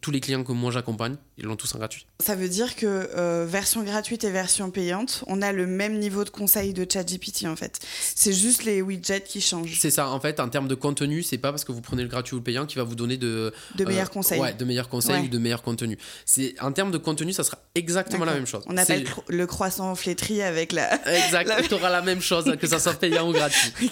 tous 0.00 0.10
les 0.10 0.20
clients 0.20 0.44
que 0.44 0.52
moi 0.52 0.70
j'accompagne, 0.70 1.16
ils 1.36 1.44
l'ont 1.44 1.56
tous 1.56 1.74
en 1.74 1.78
gratuit. 1.78 2.06
Ça 2.20 2.36
veut 2.36 2.48
dire 2.48 2.76
que 2.76 2.86
euh, 2.86 3.44
version 3.48 3.82
gratuite 3.82 4.22
et 4.22 4.30
version 4.30 4.70
payante, 4.70 5.24
on 5.26 5.42
a 5.42 5.50
le 5.50 5.66
même 5.66 5.98
niveau 5.98 6.22
de 6.22 6.30
conseil 6.30 6.72
de 6.72 6.86
ChatGPT 6.90 7.46
en 7.46 7.56
fait. 7.56 7.80
C'est 8.14 8.32
juste 8.32 8.64
les 8.64 8.82
widgets 8.82 9.22
qui 9.22 9.40
changent. 9.40 9.76
C'est 9.78 9.90
ça, 9.90 10.08
en 10.10 10.20
fait, 10.20 10.38
en 10.38 10.48
termes 10.48 10.68
de 10.68 10.76
contenu, 10.76 11.22
c'est 11.22 11.38
pas 11.38 11.50
parce 11.50 11.64
que 11.64 11.72
vous 11.72 11.80
prenez 11.80 12.02
le 12.02 12.08
gratuit 12.08 12.34
ou 12.34 12.38
le 12.38 12.44
payant 12.44 12.66
qui 12.66 12.76
va 12.76 12.84
vous 12.84 12.94
donner 12.94 13.16
de, 13.16 13.52
de 13.74 13.84
meilleurs 13.84 14.06
euh, 14.06 14.12
conseils. 14.12 14.40
Ouais, 14.40 14.54
de 14.54 14.64
meilleurs 14.64 14.88
conseils 14.88 15.24
ou 15.24 15.28
de 15.28 15.38
meilleurs 15.38 15.62
contenus. 15.62 15.98
C'est 16.24 16.54
en 16.60 16.70
termes 16.70 16.92
de 16.92 16.98
contenu, 16.98 17.32
ça 17.32 17.42
sera 17.42 17.58
exactement 17.74 18.24
la 18.24 18.34
même 18.34 18.46
chose. 18.46 18.62
On 18.66 18.76
appelle 18.76 19.04
le 19.28 19.46
croissant 19.46 19.94
flétri 19.96 20.40
avec 20.40 20.72
la. 20.72 20.94
Exact, 21.08 21.50
tu 21.68 21.74
auras 21.74 21.90
la 21.90 22.02
même 22.02 22.20
chose 22.20 22.56
que 22.60 22.66
ça 22.66 22.78
soit 22.78 22.94
payant 22.94 23.28
ou 23.28 23.32
gratuit. 23.32 23.72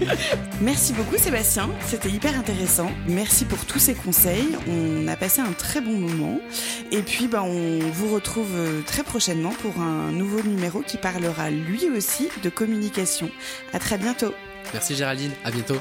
Merci 0.62 0.92
beaucoup 0.94 1.18
Sébastien, 1.18 1.40
c'était 1.86 2.10
hyper 2.10 2.38
intéressant. 2.38 2.90
Merci 3.08 3.44
pour 3.44 3.64
tous 3.64 3.80
ces 3.80 3.94
conseils. 3.94 4.56
On 4.68 5.08
a 5.08 5.16
passé 5.16 5.40
un 5.40 5.52
très 5.52 5.80
bon 5.80 5.98
moment. 5.98 6.38
Et 6.92 7.02
puis, 7.02 7.26
ben, 7.26 7.42
on 7.42 7.80
vous 7.90 8.14
retrouve 8.14 8.54
euh, 8.54 8.82
très 8.82 9.02
prochainement 9.02 9.50
pour 9.50 9.80
un 9.80 10.12
nouveau 10.12 10.42
numéro 10.42 10.80
qui 10.80 10.96
parlera 10.96 11.50
lui 11.50 11.88
aussi 11.88 12.28
de 12.44 12.50
communication. 12.50 13.30
À 13.72 13.80
très 13.80 13.98
bientôt. 13.98 14.32
Merci 14.72 14.94
Géraldine, 14.94 15.32
à 15.44 15.50
bientôt. 15.50 15.80